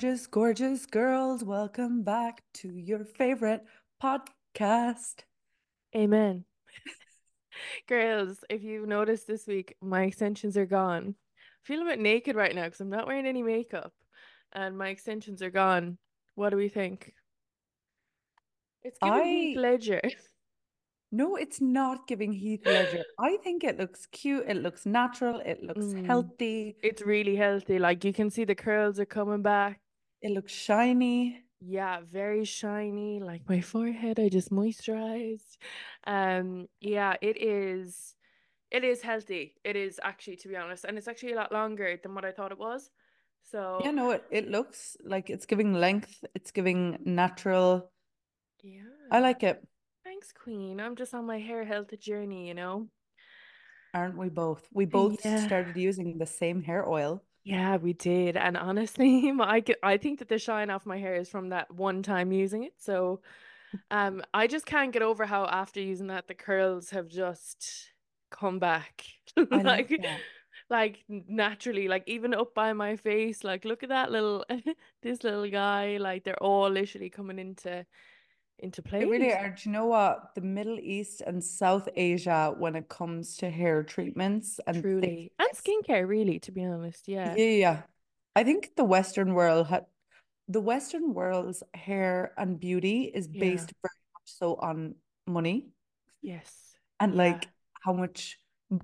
[0.00, 3.66] Gorgeous, gorgeous girls, welcome back to your favorite
[4.02, 5.24] podcast.
[5.94, 6.46] Amen.
[7.86, 11.16] Girls, if you noticed this week, my extensions are gone.
[11.38, 13.92] I feel a bit naked right now because I'm not wearing any makeup
[14.54, 15.98] and my extensions are gone.
[16.34, 17.12] What do we think?
[18.82, 20.00] It's giving Heath I Ledger.
[21.12, 23.04] no, it's not giving Heath Ledger.
[23.20, 27.78] I think it looks cute, it looks natural, it looks Mm, healthy, It's really healthy.
[27.78, 29.78] Like you can see the curls are coming back.
[30.22, 31.44] It looks shiny.
[31.60, 34.18] Yeah, very shiny, like my forehead.
[34.18, 35.56] I just moisturized.
[36.06, 38.14] Um, yeah, it is.
[38.70, 39.56] It is healthy.
[39.64, 42.32] It is actually, to be honest, and it's actually a lot longer than what I
[42.32, 42.90] thought it was.
[43.42, 47.90] So Yeah, no, it, it looks like it's giving length, it's giving natural.
[48.62, 48.82] Yeah.
[49.10, 49.62] I like it,
[50.04, 50.78] Thanks, Queen.
[50.80, 52.88] I'm just on my hair health journey, you know?
[53.94, 54.68] aren't we both?
[54.72, 55.36] We both Yeah.
[55.38, 57.22] started using the same hair oil.
[57.44, 58.36] Yeah, we did.
[58.36, 62.02] And honestly, I, I think that the shine off my hair is from that one
[62.02, 62.74] time using it.
[62.78, 63.20] So,
[63.90, 67.90] um, I just can't get over how after using that, the curls have just
[68.30, 69.04] come back.
[69.50, 70.20] Like, that.
[70.70, 74.44] like naturally, like even up by my face, like look at that little
[75.02, 77.86] this little guy, like they're all literally coming into
[78.62, 79.00] into play.
[79.00, 79.50] They really are.
[79.50, 80.34] Do you know what?
[80.34, 85.32] The Middle East and South Asia, when it comes to hair treatments and Truly.
[85.38, 87.08] And skincare, really, to be honest.
[87.08, 87.34] Yeah.
[87.36, 87.82] yeah, yeah.
[88.36, 89.86] I think the Western world had
[90.48, 93.40] the Western world's hair and beauty is Yeah.
[93.40, 95.68] based very much so on money
[96.22, 96.74] Yes.
[96.98, 97.18] and Yeah.
[97.22, 97.48] like
[97.84, 98.38] how much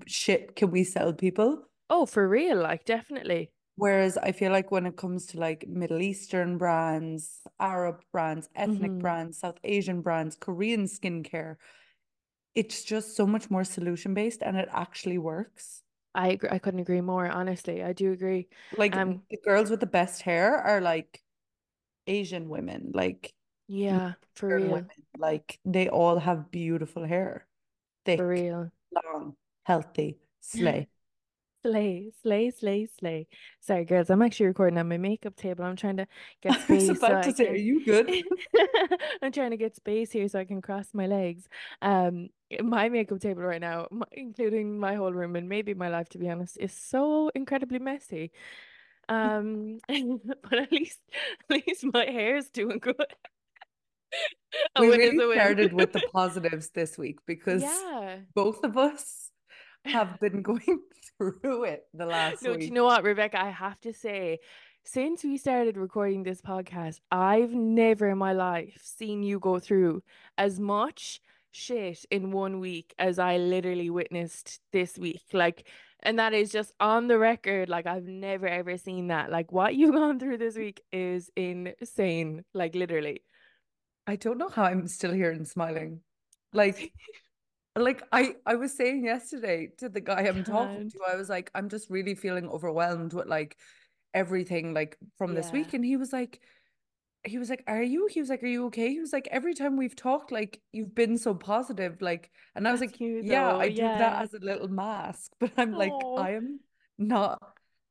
[0.05, 1.67] shit can we sell people.
[1.89, 3.51] Oh, for real, like definitely.
[3.77, 8.97] Whereas I feel like when it comes to like Middle Eastern brands, Arab brands, ethnic
[8.97, 11.57] hmm brands, South Asian brands, Korean skincare,
[12.55, 15.83] it's just so much more solution based and it actually works.
[16.15, 17.83] I agree, I couldn't agree more, honestly.
[17.83, 18.47] I do agree.
[18.71, 21.23] Like Um, the girls with the best hair are like
[22.07, 23.33] Asian women, like
[23.67, 24.69] yeah, for real.
[24.69, 24.89] women.
[25.17, 27.47] Like they all have beautiful hair,
[28.15, 28.71] For thick, real.
[28.93, 30.89] long, healthy, slay.
[31.67, 33.27] Slay, slay, slay, slay.
[33.59, 35.65] Sorry, girls, I'm actually recording on my makeup table.
[35.65, 36.07] I'm trying to
[36.41, 36.69] get space.
[36.69, 38.09] I was space so about I to say, are you good?
[39.21, 41.43] I'm trying to get space here so I can cross my legs.
[41.81, 42.29] Um,
[42.61, 46.29] my makeup table right now, including my whole room and maybe my life, to be
[46.29, 48.31] honest, is so incredibly messy.
[49.09, 50.99] Um, but at least,
[51.49, 52.95] at least my hair is doing good.
[54.79, 58.19] We really started with the positives this week because Yeah.
[58.33, 59.26] both of us
[59.87, 60.81] have been going
[61.17, 63.41] through it the last No, do you know what, Rebecca?
[63.41, 64.39] I have to say,
[64.83, 70.03] since we started recording this podcast, I've never in my life seen you go through
[70.37, 71.21] as much
[71.51, 75.23] shit in one week as I literally witnessed this week.
[75.33, 75.67] Like,
[76.03, 77.69] and that is just on the record.
[77.69, 79.31] Like, I've never ever seen that.
[79.31, 82.43] Like, what you've gone through this week is insane.
[82.53, 83.23] Like, literally.
[84.05, 86.01] I don't know how I'm still here and smiling.
[86.53, 86.93] Like,
[87.77, 91.51] like I I was saying yesterday to the guy I'm talking to, I was like,
[91.55, 93.57] I'm just really feeling overwhelmed with like
[94.13, 95.73] everything like from this Yeah, week.
[95.73, 96.41] And he was like,
[97.23, 98.07] he was like, Are you?
[98.07, 98.89] He was like, Are you okay?
[98.91, 102.01] He was like, Every time we've talked, like you've been so positive.
[102.01, 103.59] Like, and I was like, cute Yeah, though.
[103.59, 106.15] I do that as a little mask, but I'm like, Oh.
[106.15, 106.59] I am
[106.97, 107.41] not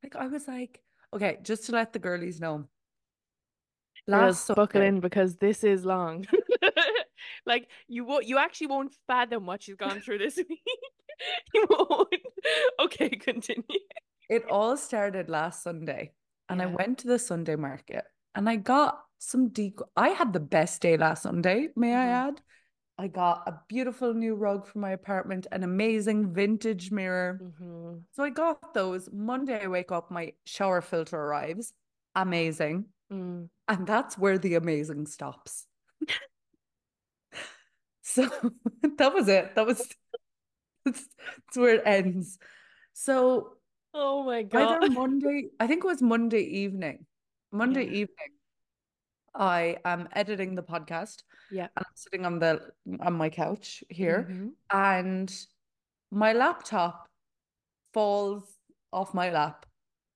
[0.03, 0.83] like I was like,
[1.13, 2.69] okay, just to let the girlies know,
[4.11, 6.27] Girls, last buckle in because this is long.
[7.47, 10.61] Like you won't, you actually won't fathom what she's gone through this week.
[11.55, 12.15] You won't.
[12.81, 13.65] Okay, continue.
[14.29, 16.13] It all started last Sunday,
[16.49, 18.05] and I went to the Sunday market
[18.35, 19.83] and I got some deco.
[19.97, 22.41] I had the best day last Sunday, may I hmm add.
[22.99, 27.39] I got a beautiful new rug for my apartment, an amazing vintage mirror.
[27.59, 29.09] hmm So I got those.
[29.13, 31.73] Monday, I wake up, my shower filter arrives.
[32.15, 32.87] Amazing.
[33.13, 33.49] Mm.
[33.69, 35.67] And that's where the amazing stops.
[38.07, 38.29] So
[38.99, 39.57] that was it.
[39.57, 39.79] That was
[40.85, 42.39] that's, that's where it ends.
[42.93, 43.55] So
[43.93, 44.63] Oh my God.
[44.63, 47.05] either Monday, I think it was Monday evening.
[47.51, 47.91] Monday Yeah.
[47.91, 48.33] evening,
[49.35, 51.69] I am editing the podcast Yeah.
[51.77, 52.71] and I'm sitting on the
[53.01, 55.33] on my couch here, hmm and
[56.11, 57.09] my laptop
[57.93, 58.45] falls
[58.93, 59.67] off my lap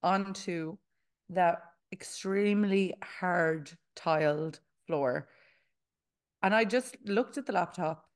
[0.03, 0.77] onto
[1.31, 1.63] that
[1.93, 5.29] extremely hard tiled floor.
[6.43, 8.07] And I just looked at the laptop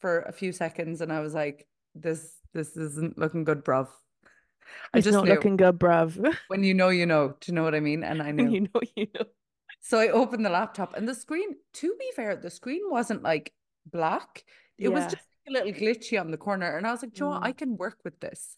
[0.00, 3.88] for a few seconds and I was like, this this isn't looking good, bruv.
[4.92, 5.28] I It's just not knew.
[5.28, 6.16] looking good, bruv.
[6.48, 7.36] When you know, you know.
[7.40, 8.04] Do you know what I mean?
[8.04, 8.50] And I When knew.
[8.50, 9.26] you know, you know.
[9.80, 13.52] So I opened the laptop and the screen, to be fair, the screen wasn't like
[13.86, 14.44] black.
[14.78, 16.76] It was just a little glitchy on the corner.
[16.76, 17.56] And I was like, Joe, I Mm.
[17.56, 18.56] can work with this.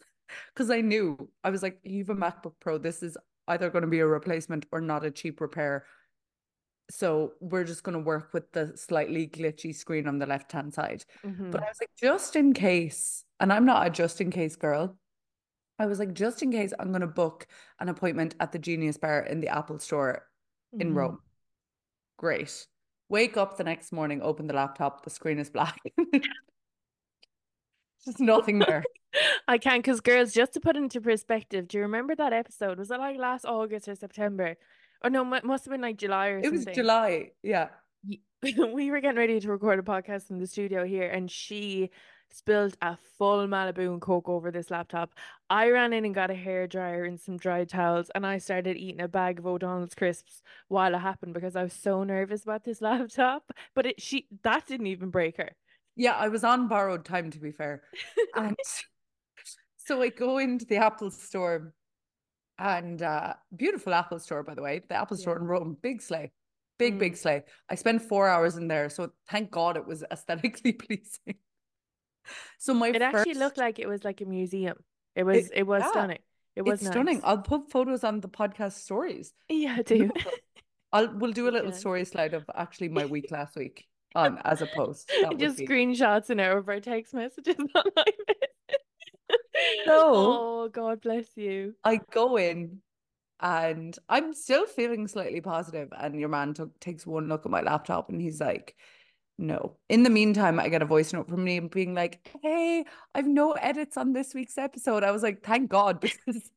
[0.54, 2.78] Because I knew I was like, you've a MacBook Pro.
[2.78, 3.16] This is
[3.48, 5.84] either going to be a replacement or not a cheap repair.
[6.90, 10.74] So we're just going to work with the slightly glitchy screen on the left hand
[10.74, 11.04] side.
[11.24, 11.50] Mhm.
[11.50, 14.96] But I was like, just in case, and I'm not a just in case girl.
[15.78, 17.46] I was like, just in case, I'm going to book
[17.80, 20.28] an appointment at the Genius Bar in the Apple Store
[20.78, 20.96] in Mhm.
[20.96, 21.18] Rome.
[22.18, 22.66] Great.
[23.08, 25.78] Wake up the next morning, open the laptop, the screen is black.
[28.04, 28.84] Just nothing there.
[29.48, 32.78] I can't, because girls, just to put into perspective, do you remember that episode?
[32.78, 34.56] Was it like last August or September?
[35.04, 36.62] Or no, mu- must have been like July or something.
[36.62, 36.76] It was.
[36.76, 37.32] July.
[37.42, 37.68] Yeah.
[38.42, 41.90] We were getting ready to record a podcast in the studio here, and she
[42.28, 45.14] spilled a full Malibu and Coke over this laptop.
[45.48, 48.76] I ran in and got a hair dryer and some dry towels, and I started
[48.76, 52.64] eating a bag of O'Donnell's crisps while it happened because I was so nervous about
[52.64, 53.52] this laptop.
[53.76, 55.52] But it she that didn't even break her.
[55.94, 57.82] Yeah, I was on borrowed time to be fair.
[58.34, 58.56] And
[59.76, 61.74] so I go into the Apple store
[62.62, 64.82] and uh beautiful Apple store, by the way.
[64.88, 65.42] The Apple store Yeah.
[65.42, 66.32] in Rome, big slay.
[66.78, 67.18] Big, big Mm.
[67.18, 67.42] slay.
[67.68, 71.36] I spent four hours in there, so thank God it was aesthetically pleasing.
[72.58, 74.78] So my It actually looked like it was like a museum.
[75.14, 76.18] It was it, was yeah, stunning.
[76.56, 77.20] It was it's stunning.
[77.24, 79.32] I'll put photos on the podcast stories.
[79.48, 80.10] Yeah, do.
[80.92, 81.78] I'll we'll do a little can.
[81.80, 85.10] story slide of actually my week last week on as a post.
[85.22, 88.18] That Just be screenshots and our of our text messages online.
[89.86, 91.74] So- oh God bless you.
[91.84, 92.80] I go in
[93.40, 95.88] and I'm still feeling slightly positive.
[95.98, 98.76] and your man took takes one look at my laptop and he's like,
[99.38, 99.76] no.
[99.88, 103.52] In the meantime, I get a voice note from me being like, hey, I've no
[103.52, 105.02] edits on this week's episode.
[105.02, 106.50] I was like, thank God, because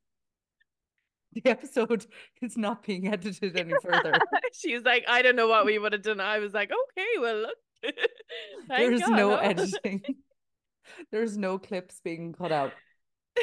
[1.34, 2.06] the episode
[2.42, 4.14] is not being edited any further.
[4.54, 6.20] she's like, I don't know what we would have done.
[6.20, 7.58] I was like, okay, well look.
[8.68, 9.42] There's God, no huh?
[9.42, 10.04] editing.
[11.12, 12.72] There's no clips being cut out.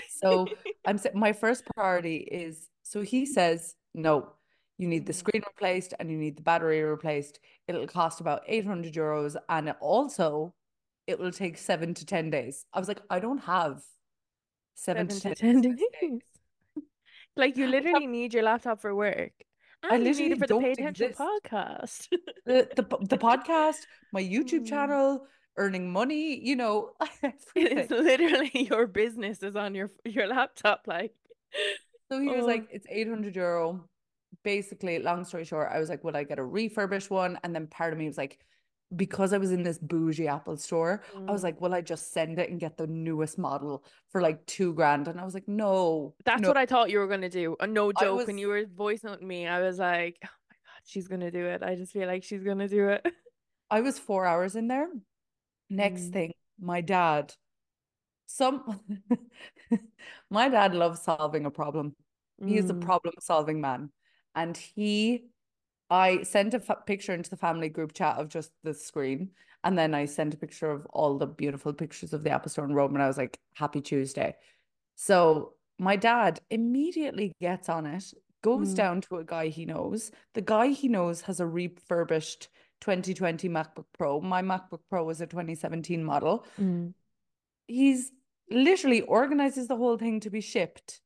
[0.08, 0.46] So
[0.86, 4.32] I'm my first priority is so he says no,
[4.78, 5.16] you need the Mhm.
[5.16, 7.38] screen replaced and you need the battery replaced.
[7.68, 10.54] It'll cost about 800 euros and it also
[11.06, 12.64] it will take seven to 10 days.
[12.72, 13.82] I was like, I don't have
[14.74, 15.80] seven, Seven to to 10 ten days.
[16.00, 16.20] days.
[17.36, 19.32] Like you literally need your laptop for work.
[19.82, 21.20] I And you need literally it for the don't Pay Attention exist.
[21.20, 22.08] podcast.
[22.46, 24.68] The, the the podcast, my YouTube Mm.
[24.68, 25.26] channel,
[25.56, 26.90] earning money, you know,
[27.54, 31.14] It's literally your business is on your your laptop, like.
[32.10, 32.46] So he was Oh.
[32.46, 33.88] like, it's 800 euro.
[34.42, 37.38] Basically, long story short, I was like, would I get a refurbished one?
[37.44, 38.38] And then part of me was like,
[38.96, 41.44] because I was in this bougie Apple store, I was Mm.
[41.44, 45.08] like, will I just send it and get the newest model for like two grand?
[45.08, 46.48] And I was like, no, That's no.
[46.48, 47.56] what I thought you were gonna do.
[47.60, 48.26] Uh, no joke.
[48.26, 51.44] When you were voice noting me, I was like, oh my God, she's gonna do
[51.46, 51.62] it.
[51.62, 53.06] I just feel like she's gonna do it.
[53.70, 54.88] I was four hours in there.
[55.70, 56.12] Next Mm.
[56.12, 57.34] thing, my dad.
[58.26, 58.80] Some
[60.30, 61.94] my dad loves solving a problem.
[62.44, 62.80] He is a Mm.
[62.80, 63.90] problem solving man.
[64.34, 65.26] And he,
[65.90, 69.30] I sent a picture into the family group chat of just the screen.
[69.64, 72.64] And then I sent a picture of all the beautiful pictures of the Apple Store
[72.64, 72.94] in Rome.
[72.94, 74.34] And I was like, Happy Tuesday.
[74.96, 78.76] So my dad immediately gets on it, goes Mm.
[78.76, 80.10] down to a guy he knows.
[80.34, 82.48] The guy he knows has a refurbished
[82.82, 84.20] 2020 MacBook Pro.
[84.20, 86.44] My MacBook Pro was a 2017 model.
[86.60, 86.92] Mm.
[87.66, 88.10] He's
[88.50, 91.00] literally organizes the whole thing to be shipped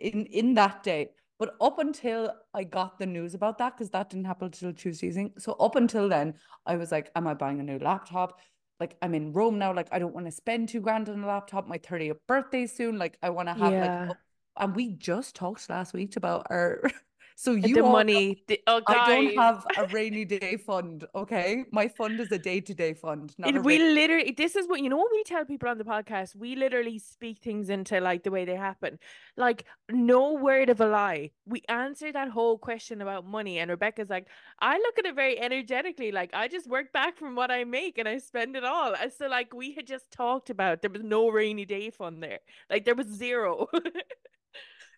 [0.00, 1.10] in in that day.
[1.38, 5.32] But up until I got the news about that, because that didn't happen until Tuesday.
[5.38, 8.40] So up until then, I was like, Am I buying a new laptop?
[8.80, 9.72] Like I'm in Rome now.
[9.74, 11.68] Like I don't want to spend two grand on a laptop.
[11.68, 12.98] My 30th birthday soon.
[12.98, 14.06] Like I want to have Yeah.
[14.08, 14.16] like
[14.56, 16.82] and we just talked last week about our
[17.36, 18.42] so you the money.
[18.46, 21.04] The, oh, I don't have a rainy day fund.
[21.14, 21.64] Okay.
[21.72, 24.80] My fund is a day-to-day fund, not It- a we rainy literally this is what
[24.80, 28.22] you know when we tell people on the podcast we literally speak things into like
[28.22, 28.98] the way they happen
[29.36, 34.08] like no word of a lie we answer that whole question about money and rebecca's
[34.10, 34.28] like
[34.60, 37.98] i look at it very energetically like i just work back from what i make
[37.98, 41.02] and i spend it all and so like we had just talked about there was
[41.02, 42.38] no rainy day fund there
[42.70, 43.66] like there was zero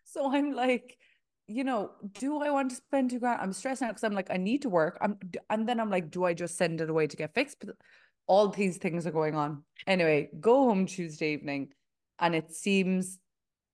[0.05, 0.97] So I'm like,
[1.47, 3.41] you know, do I want to spend two grand?
[3.41, 4.99] I'm stressed out because I'm like, I need to work.
[5.00, 5.19] I'm,
[5.50, 7.59] and then I'm like, do I just send it away to get fixed?
[7.61, 7.76] But
[8.26, 9.65] all these things are going on.
[9.87, 11.73] Anyway, go home Tuesday evening,
[12.19, 13.21] and it seems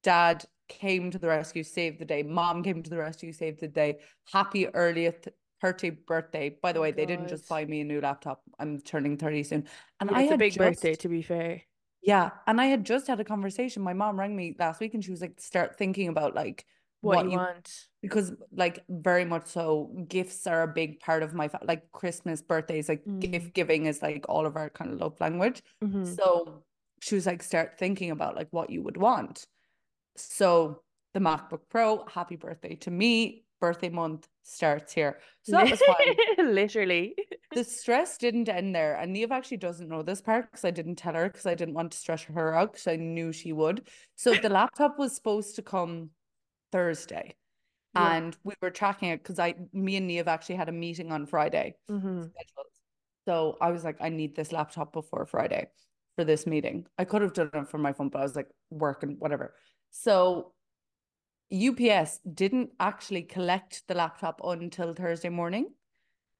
[0.03, 2.23] dad came to the rescue, saved the day.
[2.23, 4.01] Mom came to the rescue, saved the day.
[4.33, 5.29] Happy earliest
[5.61, 6.51] 30th birthday.
[6.51, 8.43] By the Oh, way, they didn't just buy me a new laptop.
[8.59, 9.69] I'm turning 30 soon.
[10.01, 11.63] And Yeah, I it's a had big birthday to be fair
[12.03, 13.83] yeah, and I had just had a conversation.
[13.83, 16.67] My mom rang me last week and she was like, start thinking about like
[17.03, 21.23] what, what you you want because like very much so gifts are a big part
[21.23, 23.21] of my fa- like Christmas, birthdays, like Mm.
[23.21, 25.63] gift giving is like all of our kind of love language.
[25.85, 26.17] Mhm.
[26.17, 26.63] So
[27.01, 29.47] she was like, start thinking about like what you would want.
[30.17, 30.83] So
[31.15, 32.05] the MacBook Pro.
[32.07, 33.45] Happy birthday to me.
[33.61, 35.19] Birthday month starts here.
[35.43, 36.55] So that was fine.
[36.55, 37.15] Literally.
[37.55, 38.97] the stress didn't end there.
[38.97, 41.75] And Neve actually doesn't know this part because I didn't tell her because I didn't
[41.75, 43.87] want to stress her out because I knew she would.
[44.17, 46.11] So the laptop was supposed to come
[46.73, 47.37] Thursday.
[47.95, 48.17] Yeah.
[48.17, 51.27] And we were tracking it because I me and Neve actually had a meeting on
[51.27, 51.77] Friday.
[51.89, 52.33] Mhm.
[53.27, 55.69] So I was like, I need this laptop before Friday
[56.17, 56.87] for this meeting.
[56.99, 59.55] I could have done it from my phone, but I was like work and whatever.
[59.91, 60.55] So
[61.53, 65.69] UPS didn't actually collect the laptop until Thursday morning.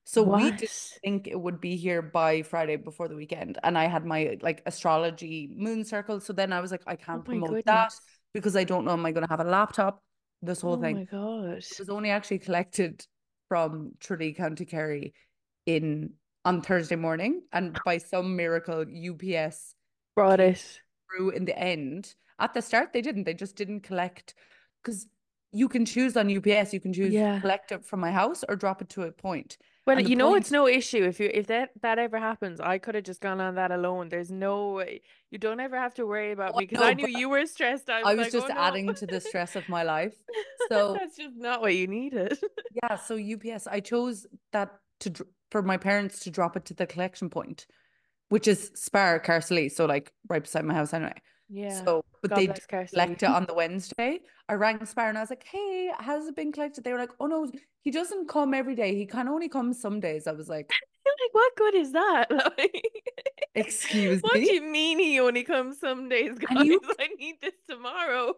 [0.05, 3.59] So we didn't think it would be here by Friday before the weekend.
[3.63, 6.19] And I had my like astrology moon circle.
[6.19, 7.93] So then I was like, I Oh can't my promote that
[8.33, 10.03] because I don't know am I going to have a laptop.
[10.43, 13.07] This whole Oh thing my it was only actually collected
[13.49, 15.15] from Tralee, County Kerry
[15.67, 16.11] in
[16.45, 17.43] on Thursday morning.
[17.53, 19.75] And by some miracle, UPS
[20.17, 20.81] Brought it.
[21.11, 22.15] through in the end.
[22.39, 23.25] At the start, they didn't.
[23.25, 24.35] They just didn't collect
[24.83, 25.07] because
[25.53, 27.41] you can choose on UPS, you can choose Yeah.
[27.41, 29.59] collect it from my house or drop it to a point.
[29.85, 32.61] Well, you know it's no issue if you if that that ever happens.
[32.61, 34.11] I could have just gone on that alone.
[34.11, 35.01] There's no way.
[35.31, 37.45] You don't ever have to worry about Oh, me because no, I knew you were
[37.47, 37.91] stressed.
[37.91, 39.83] I was, I was like, oh, just "Oh, no." adding to the stress of my
[39.83, 40.15] life.
[40.69, 42.39] So That's just not what you needed.
[42.83, 44.71] yeah, so UPS, I chose that
[45.01, 45.13] to
[45.51, 47.67] for my parents to drop it to the collection point,
[48.29, 51.21] which is Spar Carsley, so like right beside my house anyway.
[51.53, 51.85] Yeah.
[51.85, 52.91] So, but God they Kersley.
[52.91, 54.21] collect it on the Wednesday.
[54.49, 57.13] I rang Spar and I was like, "Hey, has it been collected?" They were like,
[57.21, 57.51] "Oh no,
[57.83, 58.95] he doesn't come every day.
[58.95, 60.71] He can only come some days." I was like,
[61.07, 62.27] like, what good is that?
[62.59, 62.83] Like,
[63.55, 64.21] "Excuse me.
[64.23, 66.65] what do you mean he only comes some days, guys?
[66.65, 68.35] You- I need this tomorrow.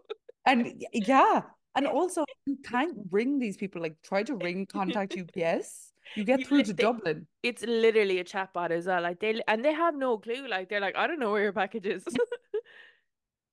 [0.46, 1.42] And yeah,
[1.76, 3.80] and also you can't ring these people.
[3.80, 5.92] Like, try to ring contact UPS.
[6.16, 7.26] You get You through to they- Dublin.
[7.42, 9.02] It's literally a chatbot as well.
[9.02, 10.46] Like they and they have no clue.
[10.48, 12.04] Like they're like, I don't know where your package is.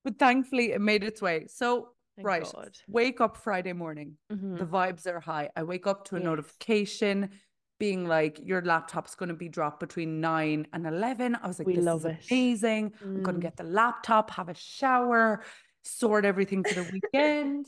[0.04, 1.46] But thankfully, it made its way.
[1.46, 2.76] So, Thank right, God.
[2.88, 4.16] wake up Friday morning.
[4.30, 4.58] Mhm.
[4.58, 5.50] The vibes are high.
[5.56, 6.24] I wake up to a Yes.
[6.24, 7.30] notification
[7.78, 11.34] being like, your laptop's going to be dropped between 9 and 11.
[11.36, 12.30] I was like, We this love is it.
[12.30, 12.92] amazing.
[13.02, 13.40] I'm going Mm.
[13.40, 15.42] to get the laptop, have a shower,
[15.82, 17.66] sort everything for the weekend.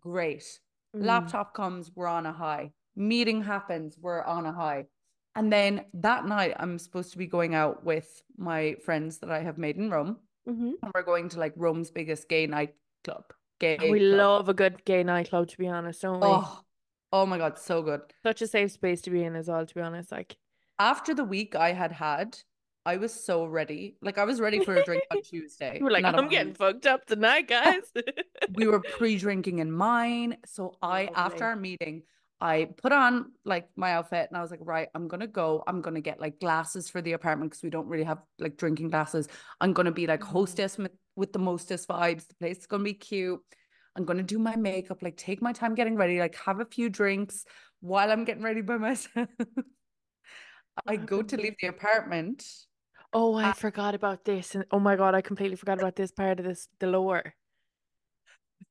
[0.00, 0.60] Great.
[0.96, 1.04] Mm.
[1.04, 2.72] Laptop comes, we're on a high.
[2.96, 4.86] Meeting happens, we're on a high.
[5.34, 9.40] And then that night, I'm supposed to be going out with my friends that I
[9.40, 10.18] have made in Rome.
[10.48, 10.72] Mhm.
[10.82, 13.24] And we're going to like Rome's biggest gay nightclub.
[13.60, 14.18] Gay We club.
[14.18, 16.26] love a good gay nightclub, to be honest, don't we?
[16.26, 16.60] Oh,
[17.12, 18.00] oh my God, so good.
[18.22, 20.10] Such a safe space to be in as well, to be honest.
[20.10, 20.36] Like,
[20.78, 22.38] After the week I had had,
[22.84, 23.96] I was so ready.
[24.02, 25.78] Like I was ready for a drink on Tuesday.
[25.78, 27.82] you were like, I'm getting fucked up tonight, guys.
[28.54, 30.38] We were pre-drinking in mine.
[30.46, 31.14] So I, Lovely.
[31.14, 32.02] after our meeting,
[32.42, 35.62] I put on like my outfit and I was like, right, I'm gonna go.
[35.68, 38.90] I'm gonna get like glasses for the apartment because we don't really have like drinking
[38.90, 39.28] glasses.
[39.60, 40.26] I'm gonna be like Mhm.
[40.32, 42.26] hostess with, with the mostest vibes.
[42.26, 43.40] The place is gonna be cute.
[43.94, 46.88] I'm gonna do my makeup, like take my time getting ready, like have a few
[46.88, 47.44] drinks
[47.80, 49.28] while I'm getting ready by myself.
[50.86, 52.44] I go to leave the apartment.
[53.12, 54.54] Oh, I Uh, forgot about this.
[54.54, 57.34] And oh my God, I completely forgot about this part of this, the lore.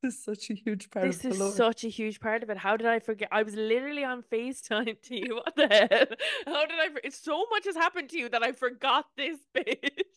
[0.04, 1.52] This is such a huge part This is lore.
[1.52, 2.58] such a huge part of it.
[2.58, 3.30] How did I forget?
[3.32, 5.36] I was literally on FaceTime to you.
[5.46, 6.08] What the hell?
[6.48, 6.90] How did I?
[6.90, 10.08] For- so much has happened to you that I forgot this bit.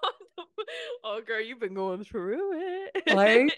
[0.00, 0.64] What the
[1.04, 3.02] Oh, girl, you've been going through it.
[3.08, 3.48] I-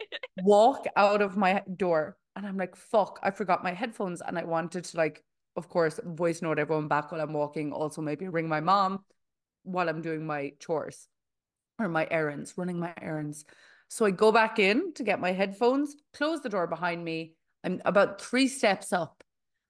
[0.42, 4.20] Walk out of my door and I'm like, fuck, I forgot my headphones.
[4.20, 5.24] And I wanted to like,
[5.56, 7.72] of course, voice note everyone back while I'm walking.
[7.72, 9.04] Also maybe ring my mom
[9.64, 11.08] while I'm doing my chores
[11.78, 13.44] or my errands, running my errands.
[13.88, 17.34] So I go back in to get my headphones, close the door behind me.
[17.64, 19.24] I'm about three steps up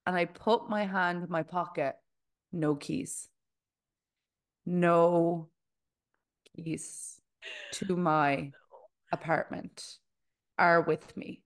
[0.07, 1.95] and I put my hand in my pocket.
[2.53, 3.29] No keys.
[4.67, 5.49] No
[6.57, 7.21] keys
[7.73, 8.53] to my
[9.13, 9.99] apartment
[10.59, 11.43] are with me.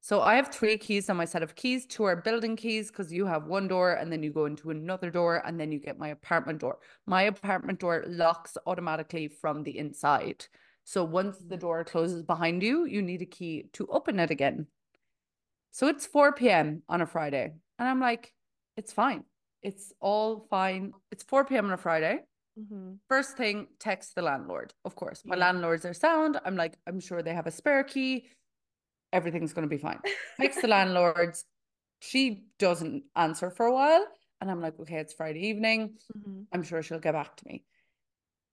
[0.00, 1.86] So I have three keys on my set of keys.
[1.86, 5.10] Two are building keys because you have one door and then you go into another
[5.10, 6.78] door and then you get my apartment door.
[7.06, 10.46] My apartment door locks automatically from the inside.
[10.84, 14.66] So once the door closes behind you, you need a key to open it again.
[15.70, 16.82] So it's 4 p.m.
[16.88, 17.52] on a Friday.
[17.78, 18.34] And I'm like,
[18.76, 19.24] it's fine.
[19.62, 20.92] It's all fine.
[21.10, 21.66] It's 4 p.m.
[21.66, 22.20] on a Friday.
[22.58, 22.98] Mhm.
[23.08, 24.74] First thing, text the landlord.
[24.84, 25.46] Of course, my Yeah.
[25.46, 26.38] landlords are sound.
[26.44, 28.28] I'm like, I'm sure they have a spare key.
[29.12, 30.00] Everything's going to be fine.
[30.40, 31.44] Text the landlords.
[32.00, 34.06] She doesn't answer for a while.
[34.40, 35.96] And I'm like, okay, it's Friday evening.
[36.16, 36.46] Mhm.
[36.52, 37.64] I'm sure she'll get back to me.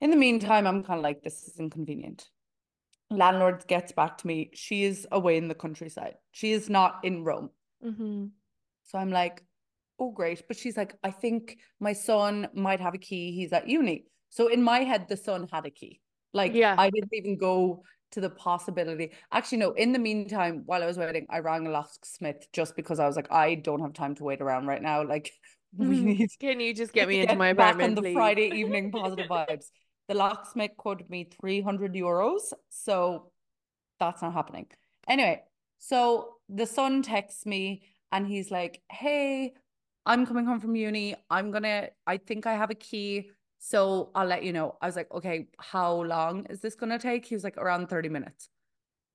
[0.01, 2.29] In the meantime, I'm kind of like, this is inconvenient.
[3.11, 4.51] Landlord gets back to me.
[4.53, 6.15] She is away in the countryside.
[6.31, 7.49] She is not in Rome.
[7.83, 8.31] Mhm.
[8.83, 9.43] So I'm like,
[9.97, 10.47] oh, great.
[10.47, 13.31] But she's like, I think my son might have a key.
[13.33, 14.05] He's at uni.
[14.29, 16.01] So in my head, the son had a key.
[16.33, 16.75] Like, Yeah.
[16.77, 19.11] I didn't even go to the possibility.
[19.31, 22.99] Actually, no, in the meantime, while I was waiting, I rang a locksmith just because
[22.99, 25.03] I was like, I don't have time to wait around right now.
[25.03, 25.31] Like,
[25.77, 26.03] we Mm.
[26.03, 27.79] need Can you just get me get into my apartment?
[27.79, 28.13] back on the please?
[28.15, 29.71] Friday evening positive vibes.
[30.09, 32.51] The locksmith quoted me 300 euros.
[32.69, 33.31] So
[33.99, 34.65] that's not happening.
[35.07, 35.43] Anyway,
[35.77, 39.53] so the son texts me and he's like, Hey,
[40.07, 41.15] I'm coming home from uni.
[41.29, 43.29] I'm gonna, I think I have a key.
[43.59, 44.77] So I'll let you know.
[44.81, 47.25] I was like, Okay, how long is this gonna take?
[47.25, 48.49] He was like, Around 30 minutes.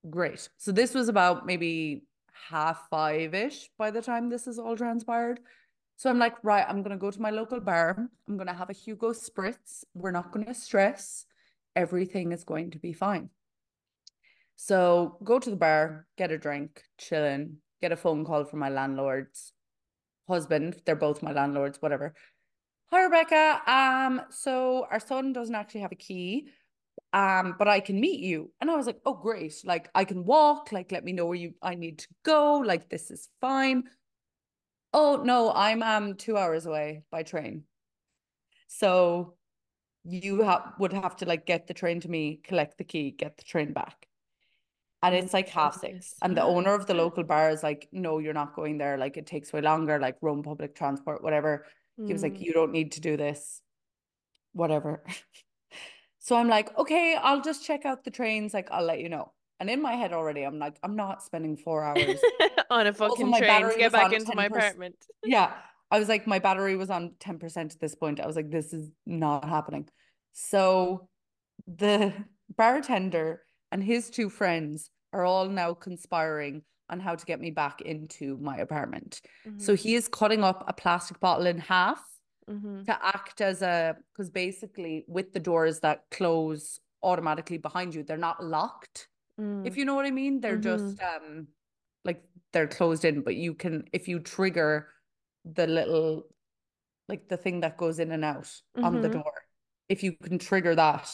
[0.09, 0.49] Great.
[0.59, 2.05] So this was about maybe
[2.49, 5.41] half five ish by the time this is all transpired.
[5.97, 8.09] So I'm like, right, I'm gonna go to my local bar.
[8.29, 9.85] I'm gonna have a Hugo Spritz.
[9.95, 11.27] We're not gonna stress.
[11.77, 13.31] Everything is going to be fine.
[14.57, 18.69] So go to the bar, get a drink, chilling, get a phone call from my
[18.69, 19.53] landlord's
[20.29, 20.81] husband.
[20.85, 22.15] They're both my landlords, whatever.
[22.91, 23.61] Hi Rebecca.
[23.67, 26.49] Um, so our son doesn't actually have a key.
[27.13, 28.53] Um, but I can meet you.
[28.61, 29.55] And I was like, oh great.
[29.65, 32.59] Like I can walk, like let me know where you I need to go.
[32.59, 33.85] Like this is fine.
[34.95, 37.67] Oh no, I'm um two hours away by train.
[38.67, 39.37] So
[40.05, 43.39] you have would have to like get the train to me, collect the key, get
[43.39, 44.09] the train back.
[45.03, 46.15] And Oh it's like half six.
[46.23, 48.99] And the owner of the local bar is like, no, you're not going there.
[48.99, 51.67] Like it takes way longer, like Rome public transport, whatever.
[52.07, 52.43] He was like, Mm.
[52.43, 53.63] you don't need to do this.
[54.55, 55.05] Whatever.
[56.21, 58.55] So I'm like, okay, I'll just check out the trains.
[58.55, 59.34] Like, I'll let you know.
[59.61, 62.21] And in my head already, I'm like, I'm not spending four hours.
[62.71, 64.57] on a fucking my train to get back into my 10%.
[64.57, 64.97] apartment.
[65.25, 65.53] Yeah.
[65.91, 68.19] I was like, my battery was on 10% at this point.
[68.21, 69.89] I was like, this is not happening.
[70.33, 71.09] So
[71.69, 72.13] the
[72.57, 77.81] bartender and his two friends are all now conspiring on how to get me back
[77.81, 79.21] into my apartment.
[79.59, 82.03] So he is cutting up a plastic bottle in half
[82.51, 82.85] Mhm.
[82.85, 88.19] to act as a because basically with the doors that close automatically behind you, they're
[88.19, 89.09] not locked.
[89.41, 89.67] Mm.
[89.67, 91.49] If you know what I mean, they're just um
[92.05, 94.89] like they're closed in, but you can if you trigger
[95.45, 96.25] the little
[97.09, 99.13] like the thing that goes in and out on the Mhm.
[99.23, 99.33] door,
[99.89, 101.11] if you can trigger that,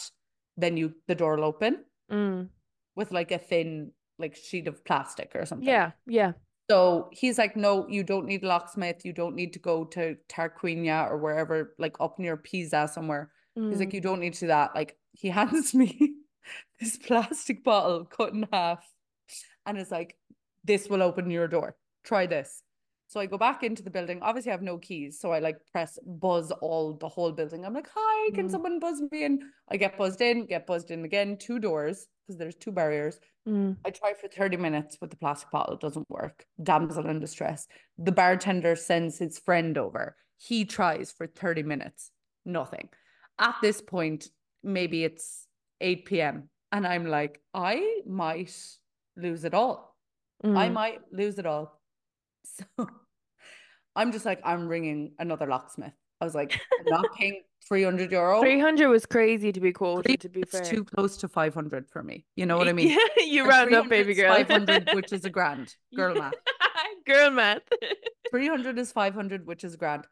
[0.57, 2.49] then you the door will open Mm.
[2.95, 5.67] with like a thin like sheet of plastic or something.
[5.67, 6.33] Yeah, yeah.
[6.69, 9.03] So he's like, no, you don't need locksmith.
[9.03, 13.31] You don't need to go to Tarquinia or wherever, like up near Pisa somewhere.
[13.55, 13.93] He's like, Mm.
[13.93, 14.75] you don't need to do that.
[14.75, 16.15] Like he hands me
[16.79, 18.83] this plastic bottle cut in half
[19.65, 20.17] and is like,
[20.63, 21.75] this will open your door.
[22.03, 22.63] Try this.
[23.07, 24.19] So I go back into the building.
[24.21, 25.19] Obviously, I have no keys.
[25.19, 27.65] So I like press buzz all the whole building.
[27.65, 28.51] I'm like, hi, can Mm.
[28.51, 29.51] someone buzz me in?
[29.69, 33.19] I get buzzed in, get buzzed in again, two doors because there's two barriers.
[33.47, 33.75] Mm.
[33.83, 36.45] I try for 30 minutes with the plastic bottle, it doesn't work.
[36.63, 37.67] Damsel in distress.
[37.97, 40.15] The bartender sends his friend over.
[40.37, 42.11] He tries for 30 minutes,
[42.45, 42.87] nothing.
[43.39, 44.29] At this point,
[44.63, 45.47] maybe it's
[45.81, 46.49] 8 p.m.
[46.71, 48.55] And I'm like, I might
[49.17, 49.97] lose it all.
[50.43, 50.73] I Mm.
[50.73, 51.79] might lose it all.
[52.77, 52.87] So
[53.95, 55.93] I'm just like, I'm ringing another locksmith.
[56.21, 58.41] I was like, not paying 300 euro.
[58.41, 60.61] 300 was crazy to be quoted, to be fair.
[60.61, 62.25] It's too close to 500 for me.
[62.35, 62.89] You know what I mean?
[62.89, 64.33] Yeah, you round up, baby girl.
[64.33, 65.75] 500, which is a grand.
[65.95, 66.33] Girl math.
[67.05, 67.61] Girl math.
[68.31, 70.05] 300 is 500, which is grand.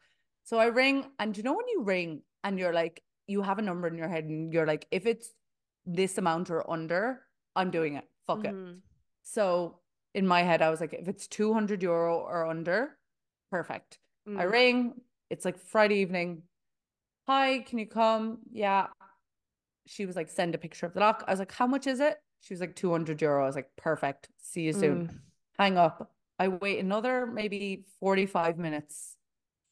[0.44, 3.62] So I ring, and you know when you ring and you're like, you have a
[3.62, 5.30] number in your head, and you're like, if it's
[5.86, 7.22] this amount or under,
[7.56, 8.04] I'm doing it.
[8.26, 8.54] Fuck it.
[8.54, 8.80] Mhm.
[9.22, 9.80] So
[10.14, 12.98] in my head, I was like, if it's 200 euro or under,
[13.50, 13.98] perfect.
[14.26, 14.50] I Mm.
[14.52, 16.42] ring, it's like Friday evening.
[17.26, 18.40] Hi, can you come?
[18.50, 18.88] Yeah.
[19.86, 21.24] She was like, send a picture of the lock.
[21.26, 22.18] I was like, how much is it?
[22.40, 23.42] She was like, 200 euro.
[23.42, 24.28] I was like, perfect.
[24.38, 25.08] See you soon.
[25.08, 25.20] Mm.
[25.58, 26.12] Hang up.
[26.38, 29.16] I wait another maybe 45 minutes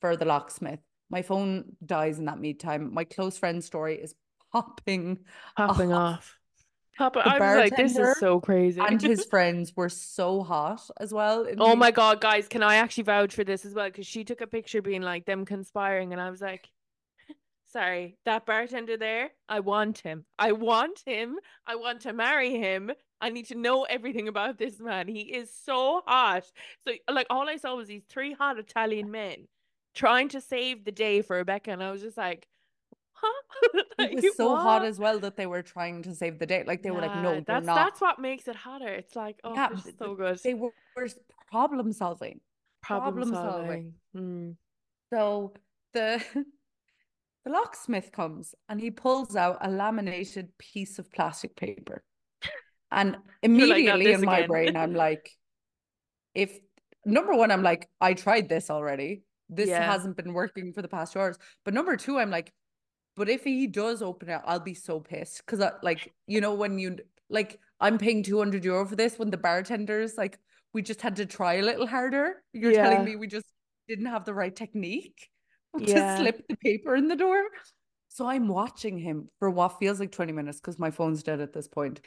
[0.01, 0.81] for the locksmith.
[1.11, 2.92] My phone dies in that meantime.
[2.92, 4.14] My close friend's story is
[4.53, 5.19] popping.
[5.57, 6.19] Popping off.
[6.19, 6.39] off.
[6.99, 8.81] Papa, I was like, this is so crazy.
[8.81, 11.47] And his friends were so hot as well.
[11.59, 13.87] Oh the- my God, guys, can I actually vouch for this as well?
[13.87, 16.69] Because she took a picture being like them conspiring, and I was like,
[17.73, 20.25] sorry, that bartender there, I want him.
[20.41, 21.37] I want him.
[21.65, 22.91] I want to marry him.
[23.21, 25.07] I need to know everything about this man.
[25.07, 26.51] He is so hot.
[26.81, 29.47] So, like, all I saw was these three hot Italian men
[29.95, 32.49] trying to save the day for Rebecca, and I was just like,
[33.21, 33.83] huh?
[33.99, 36.63] It was so hot as well that they were trying to save the day.
[36.67, 37.75] Like they were like, no, that's not.
[37.75, 38.89] that's what makes it hotter.
[38.89, 40.39] It's like, oh, Yeah, this so good.
[40.45, 41.09] They were, were
[41.51, 42.41] problem solving.
[42.83, 43.95] Problem problem solving.
[44.15, 44.55] solving.
[44.55, 44.57] Mm.
[45.13, 45.55] So
[45.95, 46.23] the
[47.45, 52.03] the locksmith comes and he pulls out a laminated piece of plastic paper.
[52.91, 55.31] And immediately this in my again." brain, I'm like,
[56.35, 56.59] if
[57.05, 59.23] number one, I'm like, I tried this already.
[59.49, 59.83] This Yeah.
[59.85, 61.39] hasn't been working for the past two hours.
[61.65, 62.53] But number two, I'm like,
[63.19, 65.45] but if he does open it, I'll be so pissed.
[65.47, 69.31] Cause I, like, you know, when you like I'm paying 200 euro for this when
[69.31, 70.39] the bartenders like
[70.73, 72.43] we just had to try a little harder.
[72.53, 72.83] You're Yeah.
[72.83, 73.47] telling me we just
[73.89, 75.29] didn't have the right technique
[75.79, 76.17] to Yeah.
[76.17, 77.43] slip the paper in the door.
[78.09, 81.53] So I'm watching him for what feels like 20 minutes because my phone's dead at
[81.53, 82.01] this point.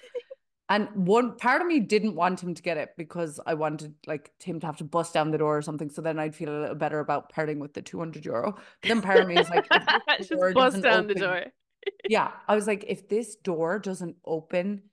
[0.72, 4.32] And one part of me didn't want him to get it because I wanted like
[4.42, 5.90] him to have to bust down the door or something.
[5.90, 8.54] So then I'd feel a little better about parting with the 200 euro.
[8.54, 9.68] But then part of me is like,
[10.18, 11.44] Just bust down the door.
[12.08, 14.84] yeah, I was like, if this door doesn't open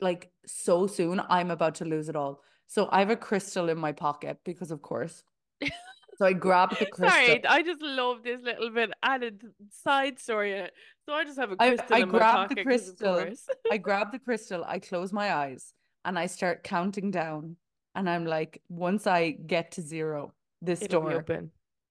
[0.00, 2.44] like so soon, I'm about to lose it all.
[2.68, 5.24] So I have a crystal in my pocket because, of course.
[6.18, 7.08] So I grabbed the crystal.
[7.08, 10.68] Sorry, I just love this little bit added side story.
[11.06, 13.54] So I just have a I- crystal I my grabbed the pocket 'cause of crystal.
[13.72, 15.72] I grab the crystal, I close my eyes,
[16.04, 17.56] and I start counting down.
[17.94, 21.24] And I'm like, once I get to zero, this It'll door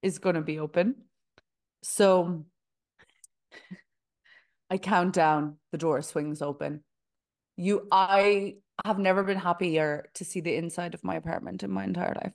[0.01, 0.95] is going to be open.
[1.83, 2.45] So
[4.69, 6.83] I count down, the door swings open.
[7.55, 11.83] You, I have never been happier to see the inside of my apartment in my
[11.83, 12.33] entire life.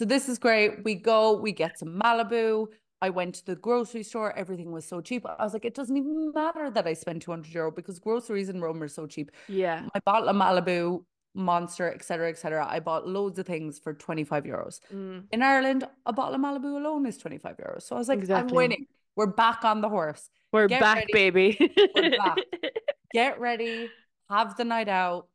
[0.00, 0.82] So this is great.
[0.82, 2.68] We go, we get some Malibu.
[3.02, 4.34] I went to the grocery store.
[4.34, 5.26] Everything was so cheap.
[5.26, 8.62] I was like, it doesn't even matter that I spent 200 euro because groceries in
[8.62, 9.30] Rome are so cheap.
[9.46, 9.82] Yeah.
[9.92, 12.66] My bottle of Malibu, Monster, etc., etc.
[12.66, 14.80] I bought loads of things for 25 euros.
[14.90, 15.24] Mm.
[15.32, 17.82] In Ireland, a bottle of Malibu alone is 25 euros.
[17.82, 18.86] So I was like, I'm winning.
[19.16, 20.30] We're back on the horse.
[20.50, 21.12] We're Get back, ready.
[21.12, 21.74] baby.
[21.94, 22.38] We're back.
[23.12, 23.90] Get ready,
[24.30, 25.28] have the night out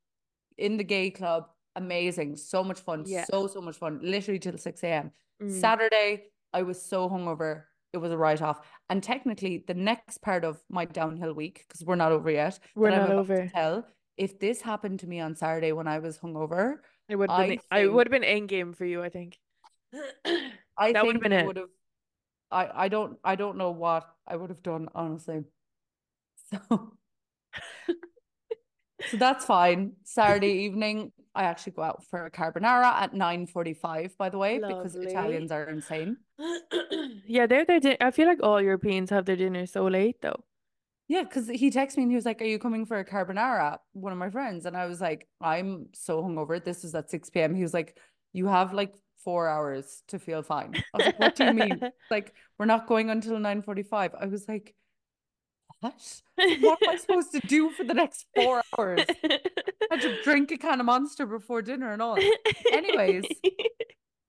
[0.57, 1.49] in the gay club.
[1.75, 2.37] Amazing.
[2.37, 3.03] So much fun.
[3.05, 3.25] Yeah.
[3.25, 3.99] So, so much fun.
[4.01, 5.11] Literally till 6 a.m.
[5.41, 5.51] Mm.
[5.51, 7.63] Saturday, I was so hungover.
[7.93, 8.65] It was a write off.
[8.89, 12.91] And technically, the next part of my downhill week, because we're not over yet, We're
[12.91, 13.43] not over.
[13.43, 16.77] to tell, if this happened to me on Saturday when I was hungover,
[17.09, 19.37] It would have been I I would have been end game for you, I think.
[20.77, 21.45] I That would've think been it.
[21.45, 21.69] would have.
[22.51, 25.43] I I don't I don't know what I would have done honestly.
[26.53, 26.93] So
[29.09, 29.93] so that's fine.
[30.03, 34.17] Saturday evening, I actually go out for a carbonara at nine forty five.
[34.17, 36.17] By the way, because Italians are insane.
[37.27, 40.43] yeah, they're their din- I feel like all Europeans have their dinner so late though.
[41.07, 43.77] Yeah, because he texted me and he was like, "Are you coming for a carbonara?"
[43.93, 46.63] One of my friends, and I was like, "I'm so hungover.
[46.63, 47.99] This is at six p.m." He was like,
[48.33, 51.81] "You have like four hours to feel fine." I was like, "What do you mean?"
[52.09, 54.15] Like, we're not going until nine forty-five.
[54.19, 54.73] I was like,
[55.85, 56.61] "What?
[56.61, 59.39] What am I supposed to do for the next four hours?" I
[59.91, 62.17] had to drink a can of Monster before dinner and all.
[62.71, 63.25] Anyways.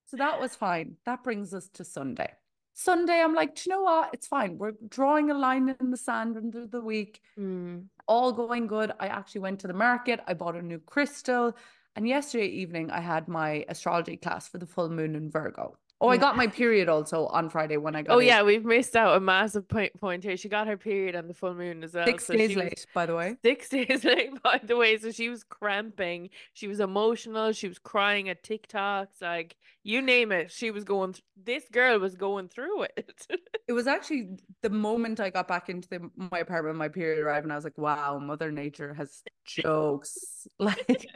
[0.08, 0.96] So that was fine.
[1.04, 2.32] That brings us to Sunday.
[2.74, 4.10] Sunday, I'm like, do you know what?
[4.12, 4.56] It's fine.
[4.56, 7.20] We're drawing a line in the sand under the week.
[7.38, 7.86] Mm.
[8.06, 8.92] all going good.
[9.00, 10.20] I actually went to the market.
[10.28, 11.56] I bought a new crystal.
[11.96, 15.76] And yesterday evening, I had my astrology class for the full moon in Virgo.
[16.00, 18.26] Oh, I got my period also on Friday when I got Oh it.
[18.26, 20.36] yeah, we've missed out a massive point point here.
[20.36, 22.06] She got her period on the full moon as well.
[22.06, 23.36] Six so days she was late, by the way.
[23.42, 24.98] Six days late, by the way.
[24.98, 26.30] So she was cramping.
[26.52, 27.52] She was emotional.
[27.52, 29.22] She was crying at TikToks.
[29.22, 31.14] Like you name it, she was going.
[31.14, 33.26] Th- this girl was going through it.
[33.68, 34.28] It was actually
[34.62, 37.64] the moment I got back into the, my apartment, my period arrived, and I was
[37.64, 40.46] like, wow, Mother Nature has jokes.
[40.60, 41.08] Like,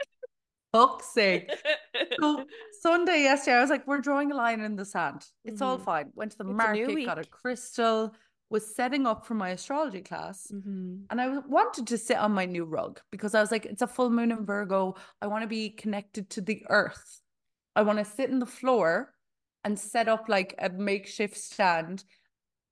[0.71, 1.51] fuck's sake.
[2.19, 2.45] So
[2.81, 5.25] Sunday yesterday, I was like, we're drawing a line in the sand.
[5.43, 5.83] It's all Mhm.
[5.83, 6.11] fine.
[6.15, 8.13] Went to the It's a market, got a crystal,
[8.49, 10.47] was setting up for my astrology class.
[10.51, 11.05] Mhm.
[11.09, 13.87] And I wanted to sit on my new rug because I was like, it's a
[13.87, 14.95] full moon in Virgo.
[15.21, 17.21] I want to be connected to the earth.
[17.75, 19.13] I want to sit in the floor
[19.63, 22.03] and set up like a makeshift stand,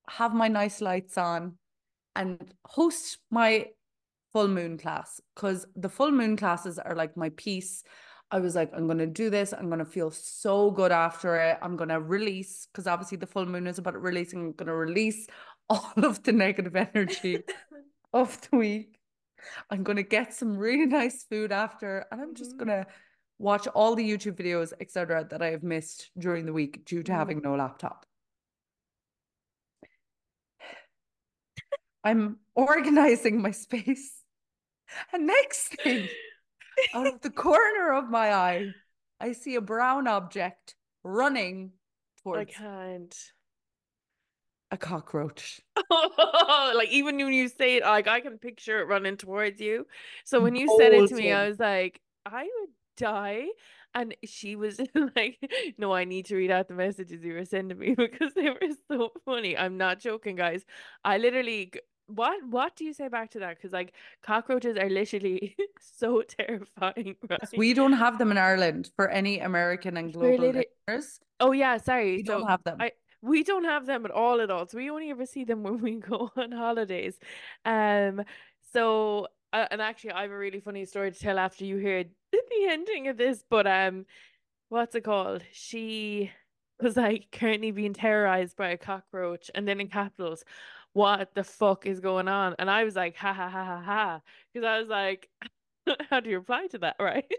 [0.08, 1.58] have my nice lights on,
[2.14, 3.70] and host my
[4.32, 7.82] full moon class because the full moon classes are like my piece.
[8.30, 9.52] I was like, I'm going to do this.
[9.52, 11.58] I'm going to feel so good after it.
[11.62, 14.40] I'm going to release because obviously the full moon is about releasing.
[14.40, 15.26] I'm going to release
[15.68, 17.42] all of the negative energy
[18.12, 18.98] of the week.
[19.70, 22.58] I'm going to get some really nice food after, and I'm just Mhm.
[22.58, 22.86] going to
[23.38, 27.12] watch all the YouTube videos, etc., that I have missed during the week due to
[27.12, 27.16] Mhm.
[27.16, 28.06] having no laptop.
[32.04, 34.19] I'm organizing my space.
[35.12, 36.08] And next thing,
[36.94, 38.74] out of the corner of my eye,
[39.20, 40.74] I see a brown object
[41.04, 41.72] running
[42.22, 42.40] towards.
[42.40, 43.16] I can't.
[44.70, 45.60] a cockroach.
[46.74, 49.86] like even when you say it, like I can picture it running towards you.
[50.24, 53.46] So when you said it to me, I was like, I would die.
[53.94, 54.80] And she was
[55.16, 55.38] like,
[55.76, 58.60] No, I need to read out the messages you were sending me because they were
[58.88, 59.56] so funny.
[59.56, 60.64] I'm not joking, guys.
[61.04, 61.72] I literally
[62.14, 63.56] what what do you say back to that?
[63.56, 63.92] Because like
[64.22, 67.40] cockroaches are literally so terrifying, right?
[67.56, 71.20] We don't have them in Ireland for any American and global literally- listeners.
[71.40, 72.16] Oh yeah, sorry.
[72.16, 72.76] We so don't have them.
[72.80, 72.92] I
[73.22, 74.66] we don't have them at all at all.
[74.66, 77.18] So we only ever see them when we go on holidays.
[77.64, 78.22] Um
[78.72, 82.04] so uh, and actually, I have a really funny story to tell after you hear
[82.32, 83.44] the ending of this.
[83.48, 84.06] But um,
[84.68, 85.42] what's it called?
[85.52, 86.30] She
[86.80, 90.44] was like currently being terrorized by a cockroach, and then in capitals,
[90.92, 92.56] what the fuck is going on?
[92.58, 94.20] And I was like, ha ha ha ha ha,
[94.52, 95.28] because I was like,
[96.10, 97.30] how do you reply to that, right?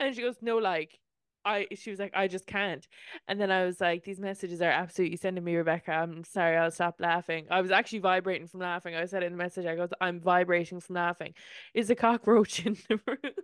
[0.00, 0.98] And she goes, no, like
[1.44, 2.86] I she was like, I just can't.
[3.28, 5.92] And then I was like, these messages are absolutely sending me, Rebecca.
[5.92, 7.46] I'm sorry, I'll stop laughing.
[7.50, 8.94] I was actually vibrating from laughing.
[8.94, 11.34] I said in the message, I goes, I'm vibrating from laughing.
[11.74, 13.34] Is a cockroach in the room?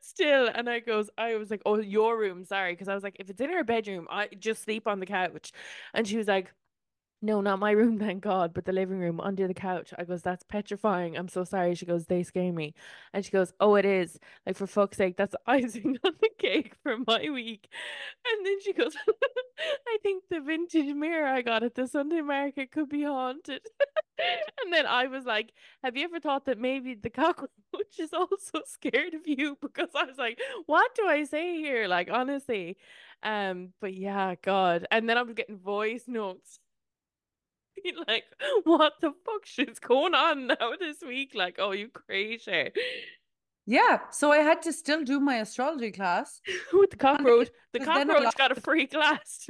[0.00, 2.72] Still, and I goes, I was like, Oh, your room, sorry.
[2.72, 5.52] Because I was like, if it's in her bedroom, I just sleep on the couch.
[5.92, 6.52] And she was like,
[7.22, 9.92] no, not my room, thank God, but the living room under the couch.
[9.98, 11.16] I goes, that's petrifying.
[11.16, 11.74] I'm so sorry.
[11.74, 12.74] She goes, they scare me.
[13.12, 14.18] And she goes, oh, it is.
[14.46, 17.68] Like, for fuck's sake, that's icing on the cake for my week.
[18.26, 18.96] And then she goes,
[19.88, 23.60] I think the vintage mirror I got at the Sunday market could be haunted.
[24.64, 25.52] and then I was like,
[25.84, 27.50] have you ever thought that maybe the cockroach
[27.98, 29.58] is also scared of you?
[29.60, 31.86] Because I was like, what do I say here?
[31.86, 32.78] Like, honestly.
[33.22, 34.86] Um, but yeah, God.
[34.90, 36.58] And then I was getting voice notes
[38.08, 38.24] like,
[38.64, 41.32] what the fuck is going on now this week?
[41.34, 42.70] Like, oh, you crazy.
[43.66, 46.40] Yeah, so I had to still do my astrology class
[46.72, 47.50] with the cockroach.
[47.72, 49.48] The cockroach got a free class.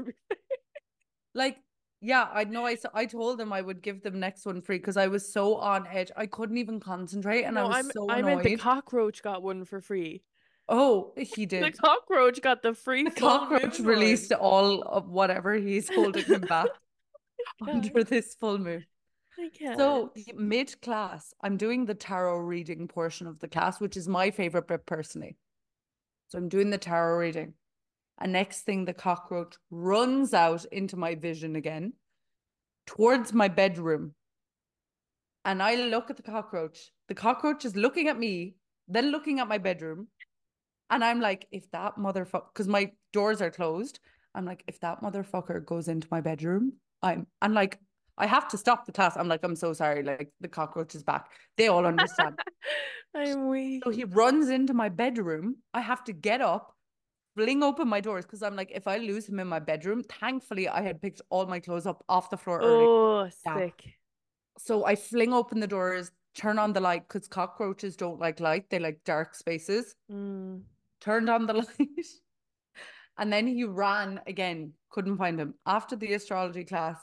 [1.35, 1.59] like,
[2.01, 2.67] yeah, I know.
[2.67, 5.57] I I told them I would give them next one free because I was so
[5.57, 6.11] on edge.
[6.17, 8.27] I couldn't even concentrate, and no, I was I'm, so I annoyed.
[8.27, 10.23] meant the cockroach got one for free.
[10.69, 11.65] Oh, he did.
[11.65, 13.05] The cockroach got the free.
[13.05, 16.69] The cockroach released all of whatever he's holding him back.
[17.67, 18.85] Under this full moon.
[19.77, 24.31] So mid class, I'm doing the tarot reading portion of the class, which is my
[24.31, 25.37] favorite bit personally.
[26.29, 27.55] So I'm doing the tarot reading.
[28.19, 31.95] And next thing, the cockroach runs out into my vision again
[32.87, 34.15] towards my bedroom.
[35.45, 36.91] And I look at the cockroach.
[37.09, 38.57] The cockroach is looking at me,
[38.89, 40.09] then looking at my bedroom.
[40.91, 44.01] And I'm like, if that motherfucker, because my doors are closed,
[44.35, 47.79] I'm like, if that motherfucker goes into my bedroom, I'm and like
[48.19, 49.17] I have to stop the class.
[49.17, 50.03] I'm like, I'm so sorry.
[50.03, 51.31] Like the cockroach is back.
[51.57, 52.39] They all understand.
[53.15, 53.83] I'm weak.
[53.83, 55.57] So he runs into my bedroom.
[55.73, 56.75] I have to get up,
[57.35, 60.69] fling open my doors because I'm like, if I lose him in my bedroom, thankfully
[60.69, 62.85] I had picked all my clothes up off the floor early.
[62.87, 63.57] Oh, yeah.
[63.57, 63.95] sick.
[64.59, 68.69] So I fling open the doors, turn on the light because cockroaches don't like light.
[68.69, 69.95] They like dark spaces.
[70.13, 70.61] Mm.
[71.01, 72.07] Turned on the light.
[73.17, 75.55] And then he ran again, couldn't find him.
[75.67, 76.99] After the astrology class,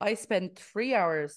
[0.00, 1.36] I spent three hours.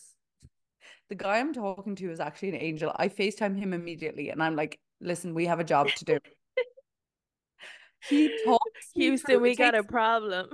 [1.09, 2.91] The guy I'm talking to is actually an angel.
[2.95, 6.19] I FaceTime him immediately and I'm like, listen, we have a job to do.
[8.09, 10.49] he talks Houston, we got a problem.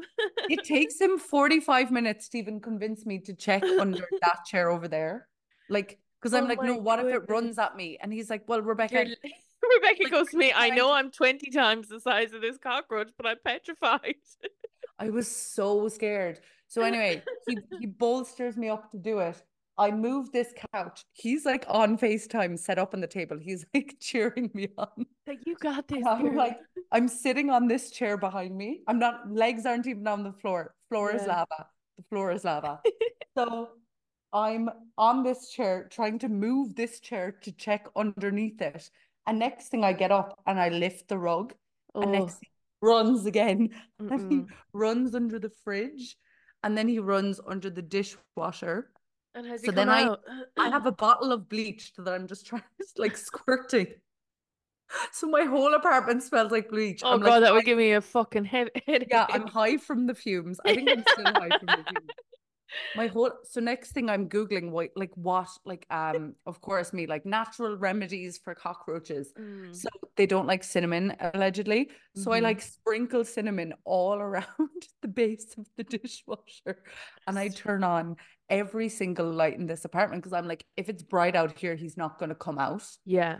[0.49, 4.87] it takes him 45 minutes to even convince me to check under that chair over
[4.87, 5.27] there.
[5.69, 7.17] Like, because I'm oh like, no, what goodness.
[7.17, 7.97] if it runs at me?
[8.01, 9.15] And he's like, well, Rebecca, You're...
[9.75, 13.09] Rebecca like, goes to me, I know I'm 20 times the size of this cockroach,
[13.17, 14.15] but I'm petrified.
[14.99, 16.39] I was so scared.
[16.67, 19.41] So anyway, he, he bolsters me up to do it.
[19.77, 21.03] I move this couch.
[21.11, 23.37] He's like on FaceTime set up on the table.
[23.37, 25.05] He's like cheering me on.
[25.27, 26.03] Like, you got this.
[26.05, 26.37] I'm girl.
[26.37, 26.59] like,
[26.91, 28.81] I'm sitting on this chair behind me.
[28.87, 30.75] I'm not, legs aren't even on the floor.
[30.89, 31.21] Floor yeah.
[31.21, 31.67] is lava.
[31.97, 32.81] The floor is lava.
[33.37, 33.69] so
[34.31, 38.89] I'm on this chair trying to move this chair to check underneath it.
[39.27, 41.53] And next thing I get up and I lift the rug.
[41.93, 42.01] Oh.
[42.01, 42.39] And next oh.
[42.39, 42.49] thing
[42.85, 43.69] runs again.
[43.99, 46.17] And he runs under the fridge.
[46.63, 48.91] And then he runs under the dishwasher.
[49.33, 50.21] And has so then out?
[50.57, 53.87] I I have a bottle of bleach that I'm just trying to like squirting.
[55.11, 57.01] So my whole apartment smells like bleach.
[57.03, 59.07] Oh I'm god, like, that would give me a fucking head headache.
[59.09, 60.59] Yeah, I'm high from the fumes.
[60.63, 62.11] I think I'm still high from the fumes
[62.95, 67.05] my whole so next thing i'm googling what like what like um of course me
[67.05, 69.33] like natural remedies for cockroaches.
[69.39, 69.75] Mm.
[69.75, 71.89] so they don't like cinnamon allegedly.
[72.15, 72.31] So mm-hmm.
[72.31, 74.45] i like sprinkle cinnamon all around
[75.01, 76.83] the base of the dishwasher
[77.27, 78.15] and i turn on
[78.49, 81.97] every single light in this apartment because i'm like if it's bright out here he's
[81.97, 82.83] not going to come out.
[83.05, 83.39] Yeah.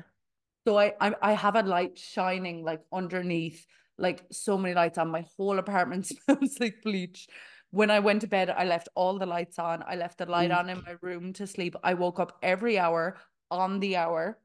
[0.67, 3.65] So I, I i have a light shining like underneath
[3.97, 7.27] like so many lights on my whole apartment smells like bleach
[7.71, 9.83] when I went to bed, I left all the lights on.
[9.87, 10.57] I left the light mm.
[10.57, 11.75] on in my room to sleep.
[11.83, 13.17] I woke up every hour
[13.51, 14.39] on the hour.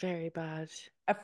[0.00, 0.68] Very bad.
[1.08, 1.18] Af-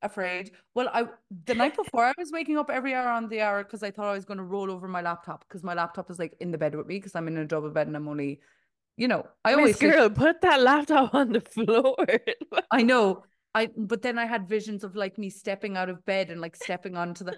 [0.00, 0.52] afraid.
[0.74, 1.06] Well, I
[1.44, 4.06] the night before I was waking up every hour on the hour because I thought
[4.06, 6.58] I was going to roll over my laptop because my laptop is like in the
[6.58, 8.40] bed with me because I'm in a double bed and I'm only,
[8.96, 11.96] you know, I always girl put that laptop on the floor.
[12.70, 13.24] I know.
[13.54, 16.56] I but then I had visions of like me stepping out of bed and like
[16.56, 17.36] stepping onto the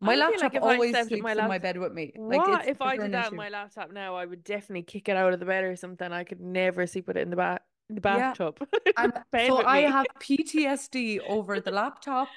[0.00, 2.12] my laptop like always sleeps my in my bed with me.
[2.16, 4.14] What like if I did that on my laptop now?
[4.16, 6.12] I would definitely kick it out of the bed or something.
[6.12, 8.58] I could never sleep with it in the back the bathtub.
[9.32, 9.90] Bed so I me.
[9.90, 12.28] have PTSD over the laptop,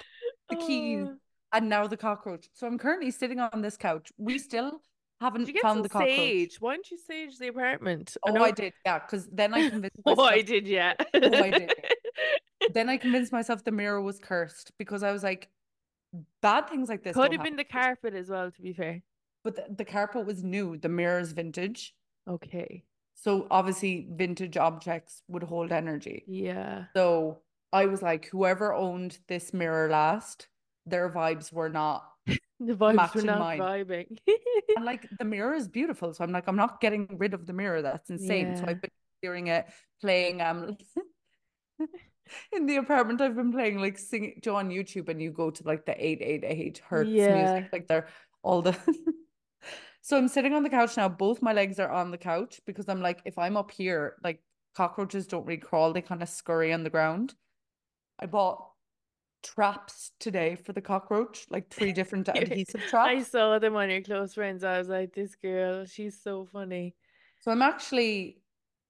[0.50, 1.16] the keys, Oh.
[1.54, 2.48] and now the cockroach.
[2.54, 4.12] So I'm currently sitting on this couch.
[4.18, 4.82] We still
[5.20, 6.16] haven't found the cockroach.
[6.16, 6.62] sage?
[6.62, 8.16] Why don't you sage the apartment?
[8.26, 10.24] Oh, I did, yeah, because then I convinced Myself, Oh.
[10.24, 10.94] I did, yeah.
[11.14, 11.74] Oh, I did.
[12.74, 15.50] Then I convinced myself the mirror was cursed because I was like,
[16.42, 19.02] bad things like this Could have been the carpet as well, to be fair.
[19.44, 20.78] But the, the carpet was new.
[20.78, 21.94] The mirror's vintage.
[22.28, 22.84] Okay.
[23.16, 26.24] So obviously, vintage objects would hold energy.
[26.28, 26.86] Yeah.
[26.96, 27.40] So
[27.72, 30.48] I was like, whoever owned this mirror last,
[30.86, 32.06] their vibes were not.
[32.62, 33.60] The vibes were not mine.
[33.60, 34.18] vibing.
[34.76, 36.14] And like the mirror is beautiful.
[36.14, 37.82] So I'm like, I'm not getting rid of the mirror.
[37.82, 38.58] That's insane.
[38.58, 38.92] So I've been
[39.22, 39.66] hearing it
[40.02, 40.76] playing um
[42.52, 43.22] in the apartment.
[43.22, 44.00] I've been playing like
[44.42, 47.34] Joe on YouTube and you go to like the 888 hertz Yeah.
[47.34, 47.70] music.
[47.72, 48.08] Like they're
[48.44, 48.78] all the
[50.02, 51.10] So I'm sitting on the couch now.
[51.10, 54.42] Both my legs are on the couch because I'm like, if I'm up here, like
[54.76, 57.36] cockroaches don't really crawl, they kind of scurry on the ground.
[58.18, 58.72] I bought
[59.44, 64.34] traps today for the cockroach, like three different adhesive I saw them on your close
[64.34, 64.64] friends.
[64.64, 66.96] I was like, this girl, she's so funny.
[67.42, 68.42] So I'm actually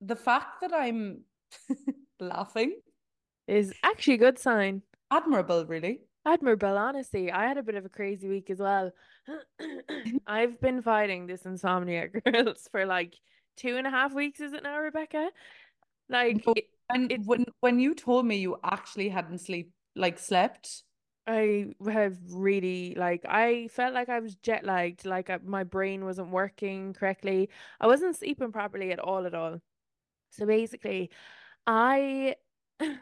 [0.01, 1.23] the fact that I'm
[2.19, 2.79] laughing,
[3.49, 4.83] Is actually a good sign.
[5.11, 6.01] admirable, really.
[6.25, 7.31] Admirable, honestly.
[7.31, 8.91] I had a bit of a crazy week as well.
[10.27, 13.15] I've been fighting this insomnia, girls, for like
[13.57, 15.29] two and a half weeks, is it now, Rebecca?
[16.09, 16.53] Like, No.
[16.55, 20.83] it- And It's- when when you told me you actually hadn't sleep like slept,
[21.27, 26.05] I have really like I felt like I was jet lagged, like I, my brain
[26.05, 27.49] wasn't working correctly.
[27.79, 29.59] I wasn't sleeping properly at all at all.
[30.31, 31.09] So basically,
[31.67, 32.35] I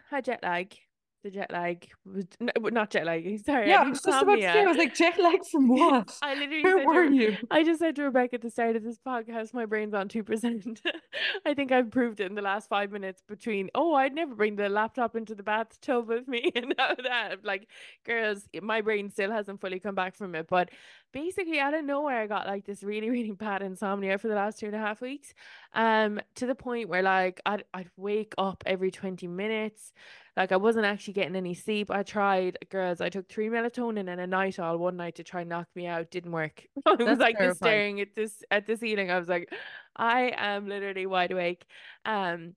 [0.10, 0.87] had jet lag.
[1.24, 3.24] The jet lag was no, not jet lag.
[3.46, 5.68] Sorry, yeah, I I was just about to say, I was like jet lag from
[5.78, 6.16] what?
[6.22, 7.38] I literally Where were you?
[7.50, 10.80] I just said to Rebecca at the start of this podcast, my brain's on 2%.
[11.46, 14.56] I think I've proved it in the last five minutes between, oh, I'd never bring
[14.56, 17.32] the laptop into the bathtub with me and now that.
[17.32, 17.68] I'm Like,
[18.06, 20.48] girls, my brain still hasn't fully come back from it.
[20.48, 20.70] But
[21.14, 24.60] basically, out of nowhere, I got like this really, really bad insomnia for the last
[24.60, 25.34] two and a half weeks.
[25.74, 29.92] Um, to the point where like I'd, I'd wake up every 20 minutes.
[30.38, 31.90] Like I wasn't actually getting any sleep.
[31.90, 35.42] I tried, girls, I took three melatonin and a night all one night to try
[35.42, 36.12] and knock me out.
[36.12, 36.64] Didn't work.
[36.86, 39.10] I was That's like just staring at this at the ceiling.
[39.10, 39.52] I was like,
[39.96, 41.66] I am literally wide awake.
[42.06, 42.54] Um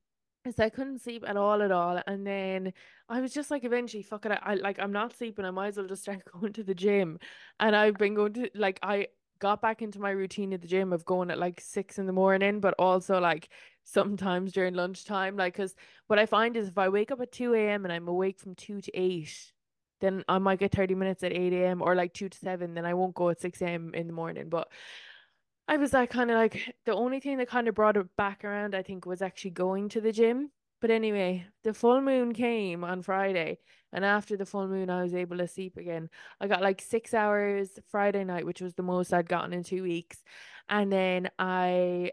[0.55, 2.01] so I couldn't sleep at all at all.
[2.07, 2.73] And then
[3.09, 5.47] I was just like eventually, fuck it, I, I like I'm not sleeping.
[5.47, 7.19] I might as well just start going to the gym.
[7.59, 9.07] And I've been going to like I
[9.40, 12.12] got back into my routine at the gym of going at like six in the
[12.12, 13.49] morning, but also like
[13.85, 15.37] sometimes during lunchtime.
[15.37, 15.75] Like, because
[16.07, 17.85] what I find is if I wake up at 2 a.m.
[17.85, 19.53] and I'm awake from 2 to 8,
[20.01, 21.83] then I might get 30 minutes at 8 a.m.
[21.83, 23.93] or like 2 to 7, then I won't go at 6 a.m.
[23.95, 24.49] in the morning.
[24.49, 24.69] But
[25.69, 28.45] I was like, kind of like the only thing that kind of brought it back
[28.45, 30.51] around, I think, was actually going to the gym.
[30.81, 33.59] But anyway, the full moon came on Friday,
[33.93, 36.09] and after the full moon, I was able to sleep again.
[36.40, 39.83] I got like six hours Friday night, which was the most I'd gotten in two
[39.83, 40.25] weeks.
[40.69, 42.12] And then I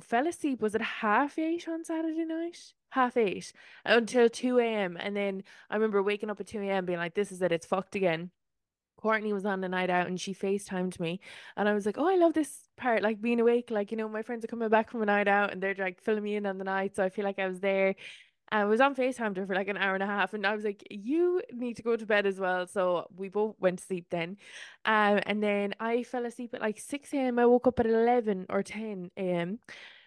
[0.00, 0.60] fell asleep.
[0.60, 2.72] Was it half eight on Saturday night?
[2.90, 3.52] Half eight
[3.84, 4.96] until 2 a.m.
[4.98, 6.84] And then I remember waking up at 2 a.m.
[6.86, 8.30] being like, this is it, it's fucked again.
[8.96, 11.20] Courtney was on the night out and she FaceTimed me.
[11.56, 13.70] And I was like, oh, I love this part, like being awake.
[13.70, 16.00] Like, you know, my friends are coming back from a night out and they're like
[16.00, 16.96] filling me in on the night.
[16.96, 17.96] So I feel like I was there.
[18.54, 20.86] I was on FaceTime for like an hour and a half, and I was like,
[20.88, 24.36] "You need to go to bed as well." So we both went to sleep then,
[24.84, 27.40] um, and then I fell asleep at like six a.m.
[27.40, 29.58] I woke up at eleven or ten a.m.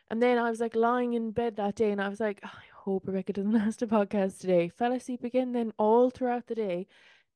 [0.10, 2.49] And then I was like lying in bed that day, and I was like, "Oh,
[2.65, 4.69] I hope Rebecca doesn't last a podcast today.
[4.69, 6.88] Fell asleep again, then all throughout the day.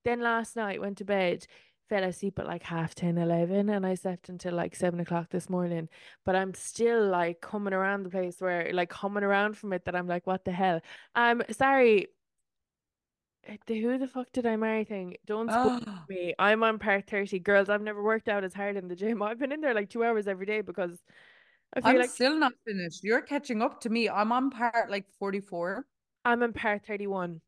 [0.05, 1.45] Then last night went to bed,
[1.91, 5.49] fell asleep at like half 10, 11, and I slept until like seven o'clock this
[5.49, 5.89] morning.
[6.25, 9.95] But I'm still like coming around the place where like coming around from it that
[9.95, 10.79] I'm like, what the hell?
[11.15, 12.07] Um, sorry.
[13.49, 15.17] uh, The who the fuck did I marry thing?
[15.25, 16.33] Don't spoil Ah, me.
[16.39, 17.39] I'm on part 30.
[17.39, 19.21] Girls, I've never worked out as hard in the gym.
[19.21, 20.97] I've been in there like two hours every day because
[21.75, 23.03] I feel I'm like still not finished.
[23.03, 24.07] You're catching up to me.
[24.07, 25.85] I'm on part like 44.
[26.23, 27.41] I'm in part 31.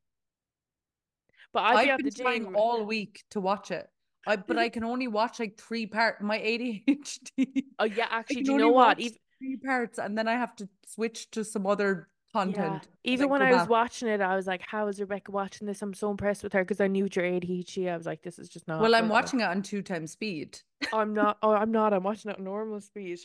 [1.53, 3.87] But I've been the trying all week to watch it.
[4.28, 6.21] I but I can only watch like three parts.
[6.21, 7.63] My ADHD.
[7.80, 8.99] Oh yeah, actually, do you know what?
[8.99, 12.84] Even three parts, and then I have to switch to some other content.
[12.84, 13.69] as even when I was back.
[13.69, 16.63] watching it, I was like, "How is Rebecca watching this?" I'm so impressed with her
[16.63, 17.89] because I knew your ADHD.
[17.91, 20.59] I was like, "This is just not." Well, I'm watching it on two times speed.
[20.91, 21.38] I'm not.
[21.41, 21.93] Oh, I'm not.
[21.93, 23.19] I'm watching it at normal speed.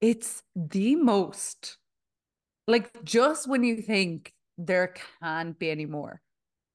[0.00, 1.78] It's the most
[2.66, 6.20] like just when you think there can't be any more.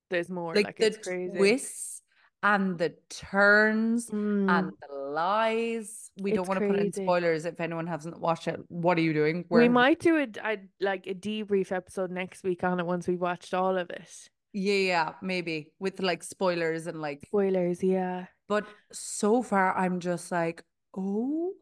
[0.10, 0.56] There's more.
[0.56, 1.38] Like Like the it's crazy.
[1.38, 2.02] twists
[2.44, 6.12] and the turns Mm, and the lies.
[6.22, 8.60] We don't It's want to put in spoilers if anyone hasn't watched it.
[8.70, 9.46] What are you doing?
[9.50, 13.08] We Where- might do a, a like a debrief episode next week on it once
[13.08, 14.10] we've watched all of it.
[14.54, 18.26] Yeah, yeah, maybe with like spoilers and like Spoilers, yeah.
[18.48, 20.64] But so far, I'm just like,
[20.98, 21.54] oh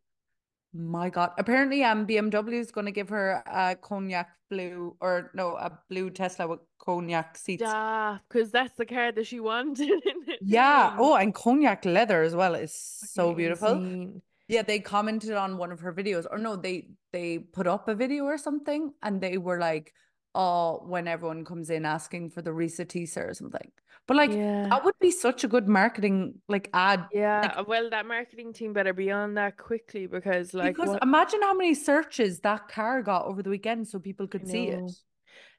[0.77, 1.31] my God.
[1.37, 6.09] Apparently, um, BMW is going to give her a cognac blue, or no, a blue
[6.09, 7.63] Tesla with cognac seats.
[7.63, 10.01] Stop, because that's the car that she wanted.
[10.41, 10.95] Yeah.
[10.99, 13.73] Oh, and cognac leather as well is so beautiful.
[13.73, 14.21] insane.
[14.47, 17.95] Yeah, they commented on one of her videos, or no, they they put up a
[17.95, 19.93] video or something, and they were like,
[20.37, 23.71] "Oh, when everyone comes in asking for the Reesa Teesa or something."
[24.07, 24.69] But like, Yeah.
[24.71, 28.73] that would be such a good marketing like ad Yeah, uh, well, that marketing team
[28.73, 33.01] better be on that quickly because, like, because what imagine how many searches that car
[33.01, 34.91] got over the weekend so people could see it.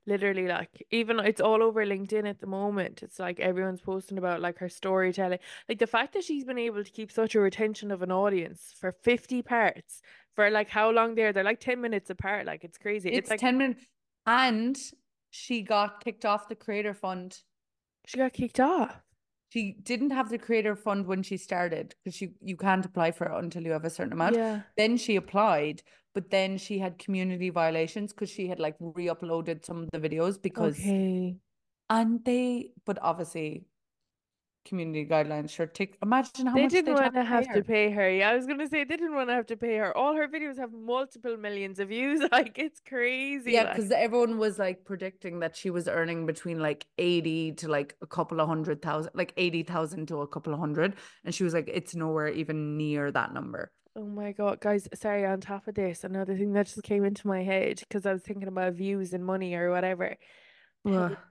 [0.07, 3.03] literally, like, even it's all over LinkedIn at the moment.
[3.03, 5.39] It's like everyone's posting about like her storytelling.
[5.69, 8.75] Like the fact that she's been able to keep such a retention of an audience
[8.79, 10.03] for 50 parts
[10.35, 12.47] for like how long they're they're like 10 minutes apart.
[12.47, 13.11] Like it's crazy.
[13.11, 13.85] It's, It's like 10 minutes.
[14.29, 14.77] And
[15.31, 17.39] she got kicked off the creator fund.
[18.07, 19.01] she got kicked off.
[19.51, 23.25] She didn't have the creator fund when she started because you, you can't apply for
[23.27, 24.37] it until you have a certain amount.
[24.37, 24.61] Yeah.
[24.77, 25.83] Then she applied,
[26.15, 30.41] but then she had community violations because she had like re-uploaded some of the videos
[30.41, 31.39] because Okay.
[31.89, 33.65] and they but obviously
[34.69, 37.91] community guidelines sure Take imagine how much They much didn't want to have to pay
[37.91, 38.11] her.
[38.11, 39.97] Yeah, I was gonna say they didn't want to have to pay her.
[39.97, 42.21] All her videos have multiple millions of views.
[42.31, 43.53] Like it's crazy.
[43.53, 43.77] Yeah, like.
[43.77, 48.07] because everyone was like predicting that she was earning between like 80 to like a
[48.07, 50.95] couple of hundred thousand, like 80,000 to a couple of hundred.
[51.25, 53.73] And she was like, it's nowhere even near that number.
[53.97, 57.27] Oh my God, guys, sorry, on top of this, another thing that just came into
[57.27, 60.17] my head because I was thinking about views and money or whatever.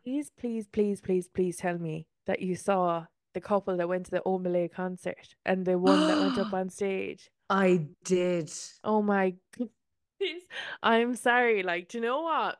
[0.03, 3.05] Please, please, please, please, please tell me that you saw
[3.37, 6.53] the couple that went to the Omah Lay concert and the one that went up
[6.53, 7.29] on stage.
[7.51, 8.51] I did.
[8.83, 10.43] Oh my goodness.
[10.81, 11.61] I'm sorry.
[11.61, 12.57] Like, do you know what?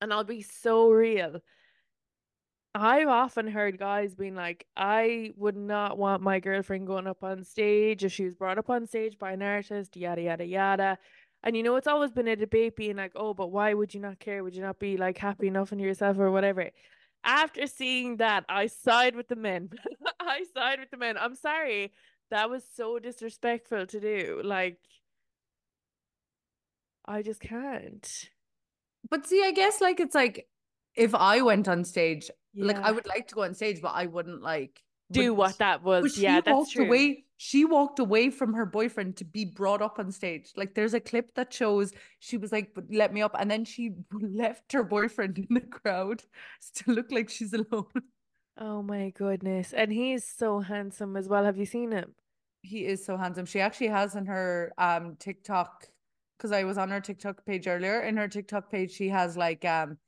[0.00, 1.40] And I'll be so real.
[2.74, 7.44] I've often heard guys being like, I would not want my girlfriend going up on
[7.44, 10.98] stage if she was brought up on stage by an artist, yada, yada, yada.
[11.44, 14.00] And you know, it's always been a debate being like, oh, but why would you
[14.00, 14.42] not care?
[14.42, 16.70] Would you not be like happy enough in yourself or whatever?
[17.26, 19.70] After seeing that, I side with the men.
[20.20, 21.18] I side with the men.
[21.18, 21.92] I'm sorry.
[22.30, 24.40] That was so disrespectful to do.
[24.44, 24.78] Like,
[27.04, 28.08] I just can't.
[29.10, 30.48] But see, I guess like it's like
[30.94, 34.06] if I went on stage, like I would like to go on stage, but I
[34.06, 34.80] wouldn't like
[35.12, 36.18] do what that was.
[36.18, 36.86] Yeah, that's true.
[36.86, 37.25] away.
[37.38, 40.52] She walked away from her boyfriend to be brought up on stage.
[40.56, 43.92] Like there's a clip that shows she was like, "Let me up," and then she
[44.12, 46.22] left her boyfriend in the crowd
[46.76, 47.86] to look like she's alone.
[48.58, 49.72] Oh my goodness.
[49.72, 51.44] And he's so handsome as well.
[51.44, 52.14] Have you seen him?
[52.62, 53.46] He is so handsome.
[53.46, 55.88] She actually has in her um TikTok
[56.36, 58.00] because I was on her TikTok page earlier.
[58.00, 59.98] In her TikTok page, she has like um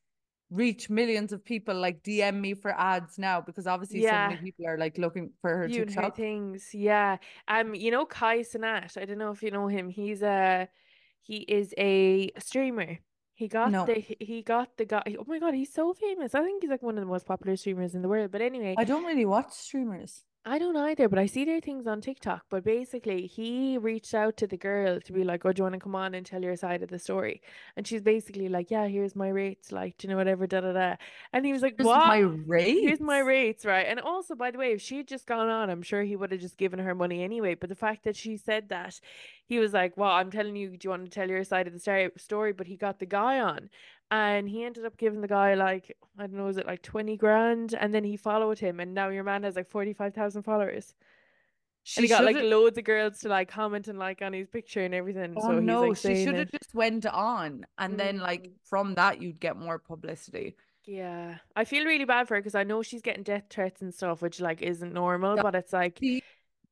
[0.50, 4.66] reach millions of people like DM me for ads now because obviously so many people
[4.66, 6.16] are like looking for her her TikTok.
[6.16, 6.70] things.
[6.72, 7.18] Yeah.
[7.48, 8.96] Um, you know Kai Cenat.
[8.96, 9.88] I don't know if you know him.
[9.90, 10.68] He's a
[11.20, 12.98] he is a streamer.
[13.34, 13.84] He got No.
[13.84, 15.02] the he got the guy.
[15.18, 16.34] Oh my God, he's so famous.
[16.34, 18.30] I think he's like one of the most popular streamers in the world.
[18.32, 20.24] But anyway, I don't really watch streamers.
[20.50, 22.46] I don't either, but I see their things on TikTok.
[22.48, 25.74] But basically, he reached out to the girl to be like, "Oh, do you want
[25.74, 27.42] to come on and tell your side of the story?"
[27.76, 30.72] And she's basically like, "Yeah, here's my rates, like, do you know whatever, da da
[30.72, 30.96] da."
[31.32, 32.80] And he was like, Here's "What?" my rates.
[32.80, 33.86] Here's my rates, right?
[33.86, 36.32] And also, by the way, if she had just gone on, I'm sure he would
[36.32, 37.54] have just given her money anyway.
[37.54, 39.00] But the fact that she said that,
[39.44, 41.74] he was like, Well, I'm telling you, do you want to tell your side of
[41.74, 42.10] the story?
[42.16, 42.52] story?
[42.52, 43.68] But he got the guy on.
[44.10, 47.16] And he ended up giving the guy like, I don't know, is it like 20
[47.16, 47.74] grand?
[47.74, 48.80] And then he followed him.
[48.80, 50.94] And now your man has like 45,000 followers.
[51.82, 54.48] She And he got like loads of girls to like comment and like on his
[54.48, 55.34] picture and everything.
[55.36, 58.52] Oh so he's no, like she should have just went on, and then like Mm.
[58.64, 60.56] from that you'd get more publicity.
[60.84, 61.38] Yeah.
[61.54, 64.22] I feel really bad for her because I know she's getting death threats and stuff,
[64.22, 65.42] which like isn't normal, Yeah.
[65.42, 66.22] but it's like, The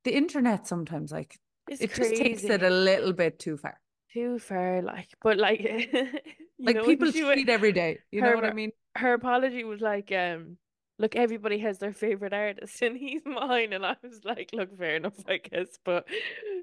[0.05, 1.39] the internet sometimes like
[1.78, 3.80] it just takes it a little bit too far.
[4.12, 5.93] Too far, like, but like,
[6.59, 7.98] Like know, people cheat every day.
[8.11, 8.72] You know what I mean?
[8.96, 10.57] her apology was like, um,
[10.98, 14.96] look, everybody has their favorite artist, and he's mine, and I was like, look, fair
[14.96, 16.07] enough, I guess, but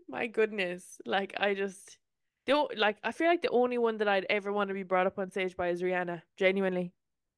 [0.10, 1.98] my goodness, like, I just
[2.46, 2.98] don't like.
[3.04, 5.32] I feel like the only one that I'd ever want to be brought up on
[5.32, 6.22] stage by is Rihanna.
[6.38, 6.92] Genuinely,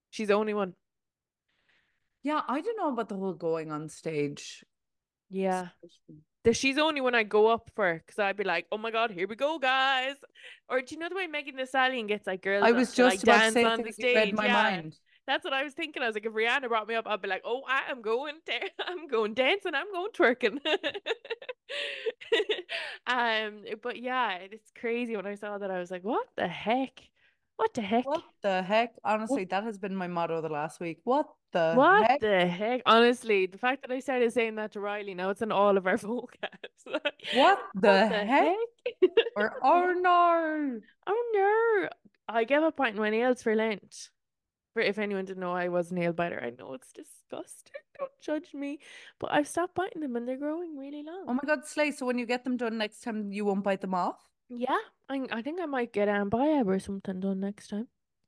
[0.10, 0.74] she's the only one.
[2.24, 4.64] Yeah, I don't know about the whole going on stage.
[5.30, 6.24] Yeah, situation.
[6.54, 9.28] She's only one I'd go up for because I'd be like, oh my god, here
[9.28, 10.16] we go, guys.
[10.70, 13.04] Or do you know the way Megan Thee Stallion gets like girls I was to,
[13.04, 14.34] like, just about to say on the read stage?
[14.34, 14.54] my Yeah.
[14.54, 14.98] mind.
[15.28, 16.04] That's what I was thinking.
[16.04, 18.36] I was like, if Rihanna brought me up, I'd be like, oh, I am going
[18.46, 18.70] there.
[18.88, 19.74] I'm going dancing.
[19.74, 20.60] I'm going twerking.
[23.08, 25.72] um, but yeah, it's crazy when I saw that.
[25.72, 27.02] I was like, what the heck?
[27.58, 28.06] What the heck?
[28.06, 28.96] What the heck?
[29.04, 31.00] Honestly, that has been my motto the last week.
[31.04, 32.20] What the What heck?
[32.20, 32.82] the heck?
[32.86, 35.88] Honestly, the fact that I started saying that to Riley, now it's in all of
[35.88, 36.84] our vocabs.
[37.32, 38.26] What the What the heck?
[38.26, 38.58] heck?
[39.36, 40.82] Or oh no.
[41.08, 41.32] Oh
[41.84, 41.90] no.
[42.28, 44.10] I gave up biting my nails for Lent.
[44.74, 46.42] For if anyone didn't know, I was a nail biter.
[46.44, 47.82] I know it's disgusting.
[47.98, 48.80] Don't judge me.
[49.20, 51.26] But I've stopped biting them and they're growing really oh long.
[51.30, 51.92] Oh my god, Slay.
[51.92, 54.20] So when you get them done next time, you won't bite them off?
[54.50, 54.78] Yeah,
[55.10, 57.88] I, I think I might get um biab or something done next time.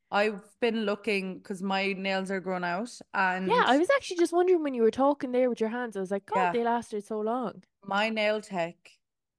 [0.09, 4.31] I've been looking because my nails are grown out and Yeah, I was actually just
[4.33, 6.51] wondering when you were talking there with your hands, I was like, God, Yeah.
[6.53, 7.63] they lasted so long.
[7.83, 8.75] my nail tech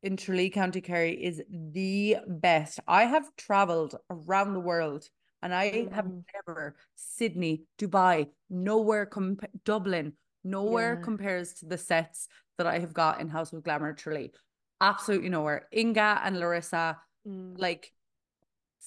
[0.03, 2.81] in Tralee, County Kerry is the best.
[2.87, 5.09] I have traveled around the world
[5.43, 6.23] and I have Mm.
[6.35, 10.13] never Sydney, Dubai, nowhere comp Dublin,
[10.45, 11.03] nowhere Yeah.
[11.03, 14.33] compares to the sets that I have got in House of Glamour Tralee.
[14.81, 15.67] Absolutely nowhere.
[15.73, 17.59] Inga and Larissa, Mm.
[17.59, 17.93] like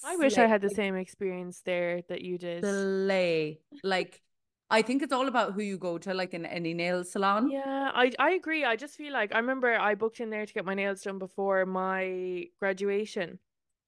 [0.04, 2.64] I wish I had the like, same experience there that you did.
[2.64, 3.60] slay.
[3.84, 4.22] Like
[4.70, 7.50] I think it's all about who you go to, like in any nail salon.
[7.50, 8.64] Yeah, I I agree.
[8.64, 11.18] I just feel like I remember I booked in there to get my nails done
[11.18, 13.38] before my graduation.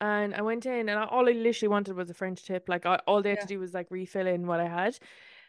[0.01, 2.69] And I went in and I, all I literally wanted was a French tip.
[2.69, 3.43] Like I, all they had Yeah.
[3.43, 4.99] to do was like refill in what I had.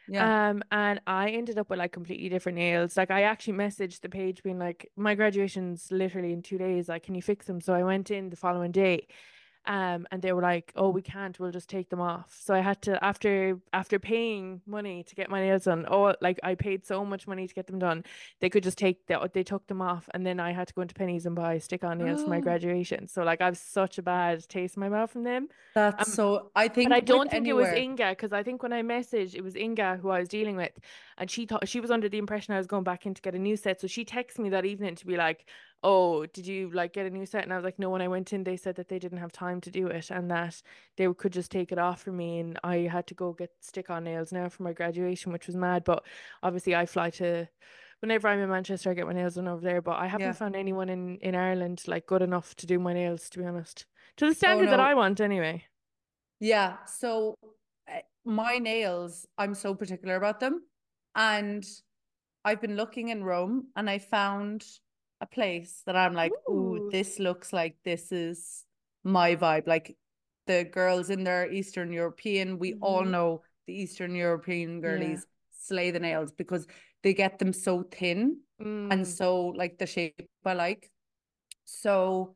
[0.07, 0.49] Yeah.
[0.49, 2.95] Um, and I ended up with like completely different nails.
[2.95, 6.89] Like I actually messaged the page being like, my graduation's literally in two days.
[6.89, 7.59] Like, can you fix them?
[7.59, 9.07] So I went in the following day.
[9.67, 11.39] Um, and they were like, "Oh, we can't.
[11.39, 15.29] We'll just take them off." So I had to after after paying money to get
[15.29, 15.85] my nails done.
[15.89, 18.03] Oh, like I paid so much money to get them done.
[18.41, 20.81] They could just take the they took them off, and then I had to go
[20.81, 23.07] into Penneys and buy stick-on nails for my graduation.
[23.07, 25.49] So like I've such a bad taste in my mouth from them.
[25.73, 28.73] That's Um, so I think I don't think it was Inga because I think when
[28.73, 30.79] I messaged, it was Inga who I was dealing with,
[31.17, 33.35] and she thought she was under the impression I was going back in to get
[33.35, 33.81] a new set.
[33.81, 35.45] So she texted me that evening to be like,
[35.85, 38.07] "Oh, did you like get a new set?" And I was like, "No." When I
[38.09, 40.61] went in, they said that they didn't have time to do it and that
[40.97, 44.03] they could just take it off for me, and I had to go get stick-on
[44.05, 45.83] nails now for my graduation, which was mad.
[45.83, 46.03] But
[46.43, 47.47] obviously, I fly to.
[48.01, 50.33] Whenever I'm in Manchester, I get my nails done over there, but I haven't Yeah.
[50.33, 53.85] found anyone in, in Ireland like good enough to do my nails, to be honest.
[54.17, 54.85] To the standard that no.
[54.85, 55.63] I want, anyway.
[56.39, 57.35] Yeah, so
[57.89, 60.63] uh, my nails, I'm so particular about them.
[61.15, 61.65] And
[62.43, 64.65] I've been looking in Rome and I found
[65.21, 66.89] a place that I'm like, ooh, Ooh.
[66.91, 68.65] this looks like this is
[69.03, 69.67] my vibe.
[69.67, 69.95] Like
[70.47, 73.11] the girls in their Eastern European, we all Mhm.
[73.11, 74.81] know the Eastern European Yeah.
[74.81, 76.67] girlies slay the nails because
[77.01, 79.05] they get them so thin and Mm.
[79.05, 80.91] so like the shape I like.
[81.63, 82.35] So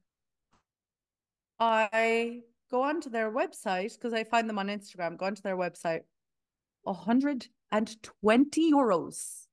[1.59, 6.03] I go onto their website because I find them on Instagram, go onto their website.
[6.84, 9.49] 120 euros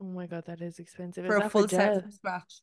[0.00, 1.24] Oh my God, that is expensive.
[1.24, 2.60] Is for a full for set from scratch.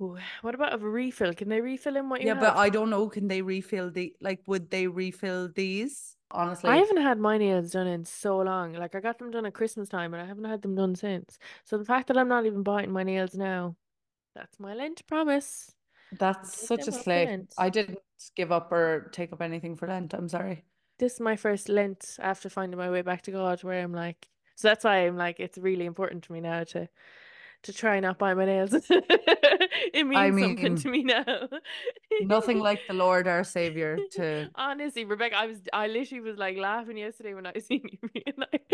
[0.00, 1.34] Ooh, What about a refill?
[1.34, 2.42] Can they refill in what you Yeah, have?
[2.42, 3.08] but I don't know.
[3.08, 6.16] Can they refill the like would they refill these?
[6.30, 6.70] Honestly.
[6.70, 8.74] I haven't had my nails done in so long.
[8.74, 11.38] Like I got them done at Christmas time, and I haven't had them done since.
[11.64, 13.76] So the fact that I'm not even biting my nails now,
[14.34, 15.74] that's my Lent promise.
[16.12, 17.44] That's such a slay.
[17.56, 17.98] I didn't
[18.36, 20.14] give up or take up anything for Lent.
[20.14, 20.64] I'm sorry.
[20.98, 24.28] This is my first Lent after finding my way back to God, where I'm like,
[24.58, 26.88] so that's why I'm like, it's really important to me now to
[27.62, 28.74] to try not buy my nails.
[29.94, 31.48] It means something mean, to me now.
[32.20, 36.56] Nothing like the Lord our Savior to Honestly, Rebecca, I was I literally was like
[36.58, 38.70] laughing yesterday when I seen you being like,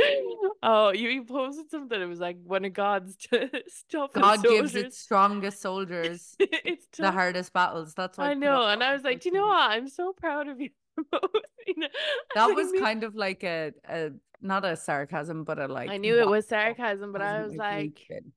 [0.63, 2.01] oh, you posted something.
[2.01, 7.53] It was like one of God's toughest God gives its strongest soldiers it's the hardest
[7.53, 7.95] battles.
[7.95, 9.71] That's why I know, and I was like, do you know what?
[9.71, 10.71] I'm so proud of you.
[10.95, 11.91] For posting it."
[12.37, 15.91] I That was kind of like a, a not a sarcasm, but a like.
[15.91, 18.33] I knew it was sarcasm, but I was like, been?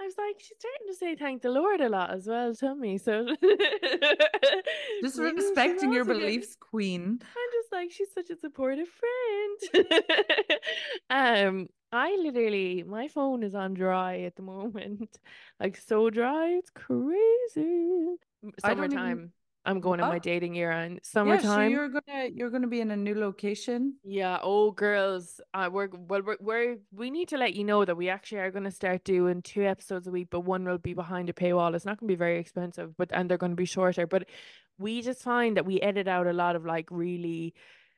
[0.00, 2.74] I was like, she's starting to say thank the Lord a lot as well to
[2.74, 2.98] me.
[2.98, 3.24] So
[5.02, 7.20] just maybe respecting your beliefs, Queen.
[7.20, 9.86] I'm just like, she's such a supportive friend.
[11.10, 15.18] um, I literally, my phone is on dry at the moment,
[15.60, 18.16] like so dry, it's crazy.
[18.64, 19.32] I don't even- Summertime.
[19.64, 21.70] I'm going in my dating year and Yeah, so summertime.
[21.70, 23.96] you're gonna you're gonna be in a new location.
[24.02, 27.96] Yeah, oh girls, uh, we're well, we're, we're we need to let you know that
[27.96, 30.94] we actually are going to start doing two episodes a week, but one will be
[30.94, 31.74] behind a paywall.
[31.74, 34.06] It's not going to be very expensive, but and they're going to be shorter.
[34.06, 34.26] But
[34.78, 37.54] we just find that we edit out a lot of like really,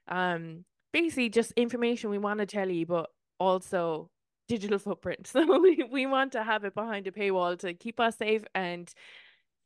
[0.08, 3.08] um, basically just information we want to tell you, but
[3.38, 4.10] also
[4.48, 5.26] digital footprint.
[5.32, 8.92] So we we want to have it behind a paywall to keep us safe and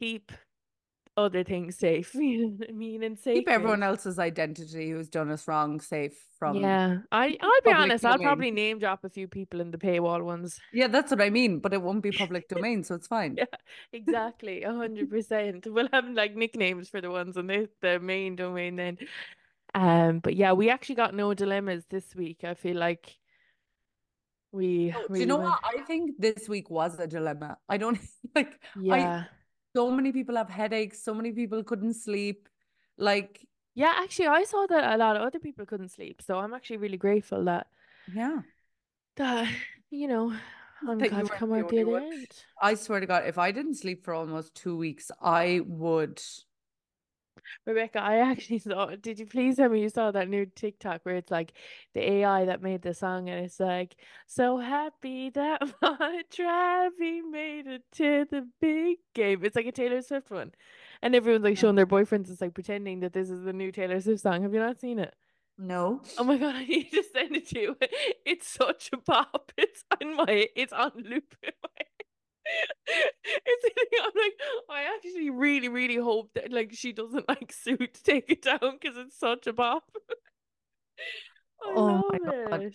[0.00, 0.30] keep
[1.18, 2.14] other things safe.
[2.28, 3.02] You know what I mean?
[3.02, 3.34] And safe.
[3.38, 6.56] Keep everyone else's identity who's done us wrong safe from.
[6.56, 8.04] Yeah, I I'll be honest.
[8.04, 10.58] I'll probably name drop a few people in the paywall ones.
[10.72, 11.58] Yeah, that's what I mean.
[11.58, 13.34] But it won't be public domain, so it's fine.
[13.36, 13.44] Yeah,
[13.92, 15.66] exactly, a hundred percent.
[15.66, 18.98] We'll have like nicknames for the ones on the the main domain then.
[19.74, 22.44] Um, but yeah, we actually got no dilemmas this week.
[22.44, 23.16] I feel like
[24.52, 25.60] we No, Do you know went- what?
[25.64, 27.58] I think this week was a dilemma.
[27.68, 27.98] I don't
[28.34, 28.52] like.
[28.76, 29.24] I Yeah,
[29.78, 31.02] so many people have headaches.
[31.02, 32.48] So many people couldn't sleep.
[32.96, 33.94] Like, yeah.
[33.96, 36.96] Actually, I saw that a lot of other people couldn't sleep, so I'm actually really
[36.96, 37.68] grateful that
[38.12, 38.40] yeah.
[39.16, 39.48] that
[39.90, 40.34] you know
[40.86, 42.26] I'm that glad to come out the other end.
[42.60, 46.20] I swear to God, if I didn't sleep for almost two weeks, I would.
[47.66, 48.86] Rebecca, I actually saw.
[48.96, 51.52] Did you please tell me you saw that new TikTok where it's like
[51.94, 53.96] the AI that made the song and it's like,
[54.26, 59.44] so happy that my Travi made it to the big game.
[59.44, 60.52] It's like a Taylor Swift one.
[61.02, 64.00] And everyone's like showing their boyfriends, it's like pretending that this is the new Taylor
[64.00, 64.42] Swift song.
[64.42, 65.14] Have you not seen it?
[65.56, 66.02] No.
[66.16, 67.76] Oh my God, I need to send it to you.
[68.24, 69.52] It's such a pop.
[69.56, 71.84] It's on my, it's on loop in my
[72.46, 72.86] it's
[73.24, 73.37] sitting-
[74.04, 74.32] I'm like,
[74.70, 78.78] I actually really, really hope that like she doesn't like sue to take it down
[78.80, 79.84] because it's such a bop.
[81.62, 82.72] I Oh my love God.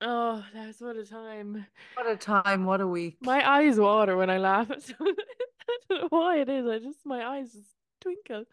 [0.00, 1.66] Oh, that's what a time.
[1.94, 2.64] What a time.
[2.64, 3.16] What a week.
[3.22, 5.14] My eyes water when I laugh at something.
[5.18, 6.66] I don't know why it is.
[6.66, 8.44] I just my eyes just twinkle.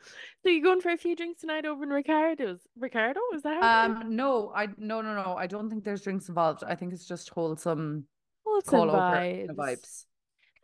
[0.43, 2.62] So you going for a few drinks tonight over in Ricardo's?
[2.78, 3.64] Ricardo, is that it?
[3.64, 5.36] Um, no, I no no no.
[5.38, 6.64] I don't think there's drinks involved.
[6.64, 8.05] I think it's just wholesome
[8.45, 9.55] Wholesome call over kind of vibes.
[9.57, 10.05] vibes.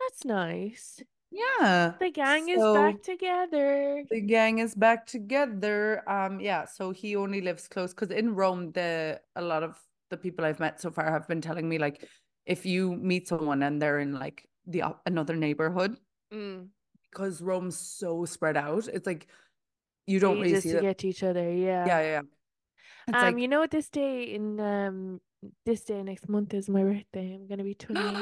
[0.08, 1.02] That's nice.
[1.30, 1.92] Yeah.
[2.00, 4.02] The gang is back together.
[4.10, 6.02] The gang is back together.
[6.08, 9.76] Um, yeah, so he only lives close because in Rome, the a lot of
[10.08, 12.08] the people I've met so far have been telling me like
[12.46, 15.96] if you meet someone and they're in like the another neighborhood,
[16.32, 16.68] Mm.
[17.10, 19.28] because Rome's so spread out, it's like
[20.06, 21.52] you don't really ages see get to each other.
[21.52, 21.84] Yeah.
[21.84, 22.22] Yeah, yeah, yeah.
[23.08, 23.70] It's Um, like you know what?
[23.70, 25.20] This day in um
[25.64, 27.34] this day next month is my birthday.
[27.34, 28.16] I'm gonna be 28,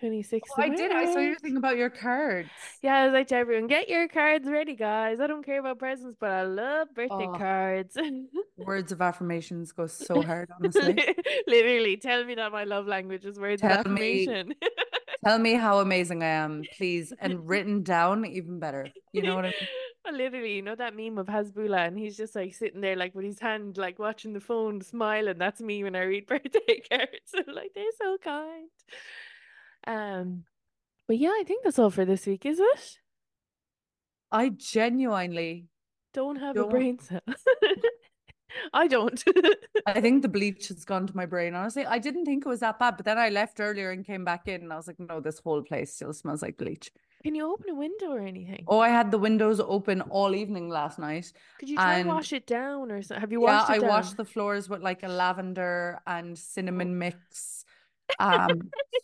[0.00, 0.48] 26.
[0.56, 0.92] Oh, I did.
[0.92, 2.48] I saw your thing about your cards.
[2.82, 5.20] Yeah, I was like to everyone, get your cards ready, guys.
[5.20, 7.36] I don't care about presents, but I love birthday Oh.
[7.36, 7.96] cards.
[8.56, 10.96] Words of affirmations go so hard, honestly.
[11.46, 14.54] Literally, tell me that my love language is words of Tell me- affirmation.
[15.24, 17.12] Tell me how amazing I am, please.
[17.18, 18.88] And written down, even better.
[19.12, 19.68] You know what I mean?
[20.12, 23.24] Literally, you know that meme of Hasbullah, and he's just like sitting there, like with
[23.24, 25.38] his hand, like watching the phone, smiling.
[25.38, 27.32] That's me when I read birthday cards.
[27.34, 28.68] I'm like, they're so kind.
[29.86, 30.44] Um,
[31.08, 32.98] but yeah, I think that's all for this week, is it?
[34.30, 35.68] I genuinely,
[36.12, 37.20] Don't have a Don't- brain cell.
[38.72, 39.22] I don't.
[39.86, 41.54] I think the bleach has gone to my brain.
[41.54, 44.24] Honestly, I didn't think it was that bad, but then I left earlier and came
[44.24, 46.90] back in, and I was like, no, this whole place still smells like bleach.
[47.24, 48.64] Can you open a window or anything?
[48.68, 51.32] Oh, I had the windows open all evening last night.
[51.58, 53.20] Could you try and and- wash it down or something?
[53.22, 53.88] Have you Yeah, washed it I down?
[53.88, 57.64] washed the floors with like a lavender and cinnamon mix.
[58.18, 58.48] Um,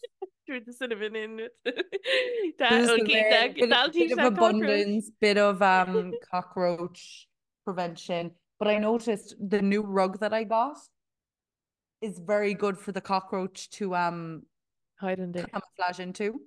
[0.46, 1.52] Threw the cinnamon in it.
[2.58, 3.54] that There's will the keep rare that.
[3.54, 4.36] bit, That'll bit teach of cockroach.
[4.36, 7.26] abundance, bit of um cockroach
[7.64, 8.32] prevention.
[8.58, 10.76] But I noticed the new rug that I got
[12.02, 14.42] is very good for the cockroach to um
[14.98, 16.42] Hide in camouflage into.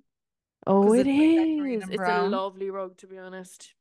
[0.66, 1.88] Oh, it it's like that green is.
[1.90, 3.74] It's a lovely rug, to be honest.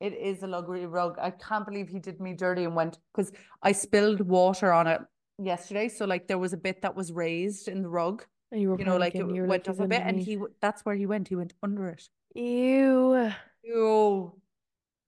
[0.00, 1.16] It is a luxury rug.
[1.20, 3.30] I can't believe he did me dirty and went because
[3.62, 5.00] I spilled water on it
[5.38, 5.88] yesterday.
[5.88, 8.78] So like there was a bit that was raised in the rug, And you were
[8.78, 9.22] you know, like it.
[9.24, 11.28] Went like, up a bit, and he that's where he went.
[11.28, 12.08] He went under it.
[12.34, 13.32] Ew.
[13.62, 14.32] Ew.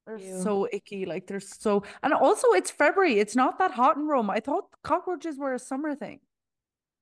[0.06, 0.42] They're Ew.
[0.42, 1.06] so icky.
[1.06, 3.18] Like they're so, and also it's February.
[3.18, 4.30] It's not that hot in Rome.
[4.30, 6.20] I thought cockroaches were a summer thing.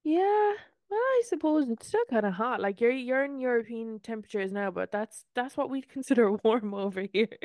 [0.04, 0.52] Yeah.
[0.92, 2.60] Well, I suppose it's still kind of hot.
[2.60, 7.02] Like you're you're in European temperatures now, but that's that's what we'd consider warm over
[7.12, 7.28] here.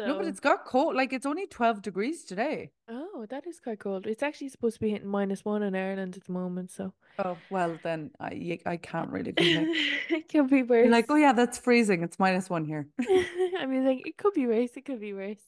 [0.00, 0.94] No, but So, it's got cold.
[0.94, 2.70] Like it's only 12 degrees today.
[2.88, 4.06] oh, that is quite cold.
[4.06, 7.36] It's actually supposed to be hitting minus one in Ireland at the moment, so Oh,
[7.50, 9.74] well, then I, y- I can't really complain.
[10.10, 10.84] it could be worse.
[10.84, 12.04] You're like, oh yeah, that's freezing.
[12.04, 12.86] It's minus one here.
[13.58, 14.70] I mean, like it could be worse.
[14.76, 15.42] It could be worse.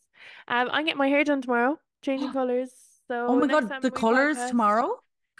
[0.48, 2.72] Um, I'm getting my hair done tomorrow, changing colors.
[3.06, 4.90] So Oh my next God, time the we colors podcast- tomorrow?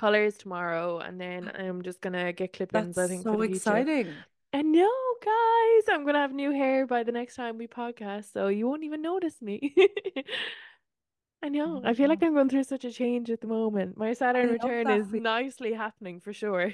[0.00, 2.96] Colors tomorrow, and then I'm just gonna get clip-ins.
[2.96, 3.54] I think so future.
[3.54, 4.08] exciting.
[4.52, 4.90] I know,
[5.22, 5.84] guys.
[5.94, 9.02] I'm gonna have new hair by the next time we podcast, so you won't even
[9.02, 9.74] notice me.
[11.42, 11.82] I know.
[11.84, 12.26] I feel like Oh.
[12.26, 13.96] I'm going through such a change at the moment.
[13.96, 16.72] My Saturn return is nicely happening for sure.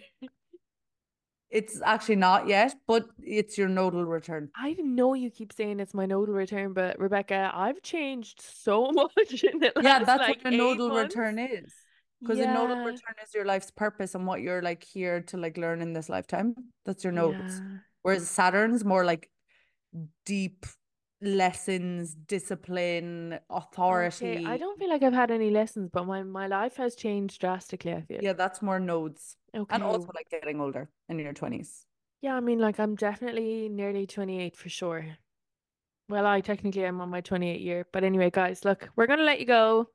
[1.50, 4.50] It's actually not yet, but it's your nodal return.
[4.56, 9.44] I know you keep saying it's my nodal return, but Rebecca, I've changed so much
[9.44, 11.14] in the Yeah, that's like what a nodal months.
[11.14, 11.72] return is.
[12.20, 15.36] Because a nodal Yeah, return is your life's purpose and what you're like here to
[15.36, 16.54] like learn in this lifetime.
[16.84, 17.60] That's your nodes.
[17.60, 17.78] yeah.
[18.02, 19.30] Whereas Saturn's more like
[20.24, 20.66] deep
[21.20, 24.38] lessons, discipline, authority.
[24.38, 27.40] Okay, I don't feel like I've had any lessons, but my, my life has changed
[27.40, 28.22] drastically, I feel.
[28.22, 29.36] Yeah, that's more nodes.
[29.54, 29.74] Okay.
[29.74, 31.84] And also like getting older in your 20s.
[32.22, 35.06] Yeah, I mean, like, I'm definitely nearly 28 for sure.
[36.08, 37.86] Well, I technically am on my 28 year.
[37.92, 39.88] But anyway, guys, look, we're going to let you go.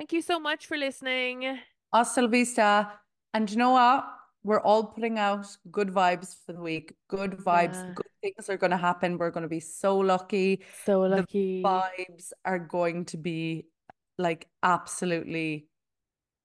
[0.00, 1.58] Thank you so much for listening.
[1.92, 2.90] Hasta la vista.
[3.34, 4.06] And you know what?
[4.42, 6.94] We're all putting out good vibes for the week.
[7.08, 7.74] Good vibes.
[7.74, 7.92] Yeah.
[7.96, 9.18] Good things are going to happen.
[9.18, 10.64] We're going to be so lucky.
[10.86, 11.62] So The lucky.
[11.62, 13.66] Vibes are going to be
[14.16, 15.66] like absolutely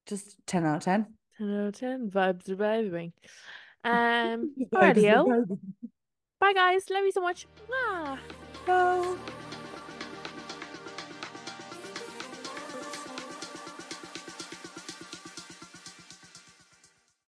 [0.04, 1.06] just 10 out of 10.
[1.38, 2.10] 10 out of 10.
[2.10, 3.12] Vibes are vibing.
[3.84, 5.58] Um, vibing.
[6.40, 6.90] Bye, guys.
[6.90, 7.46] Love you so much.
[8.66, 9.16] Mwah.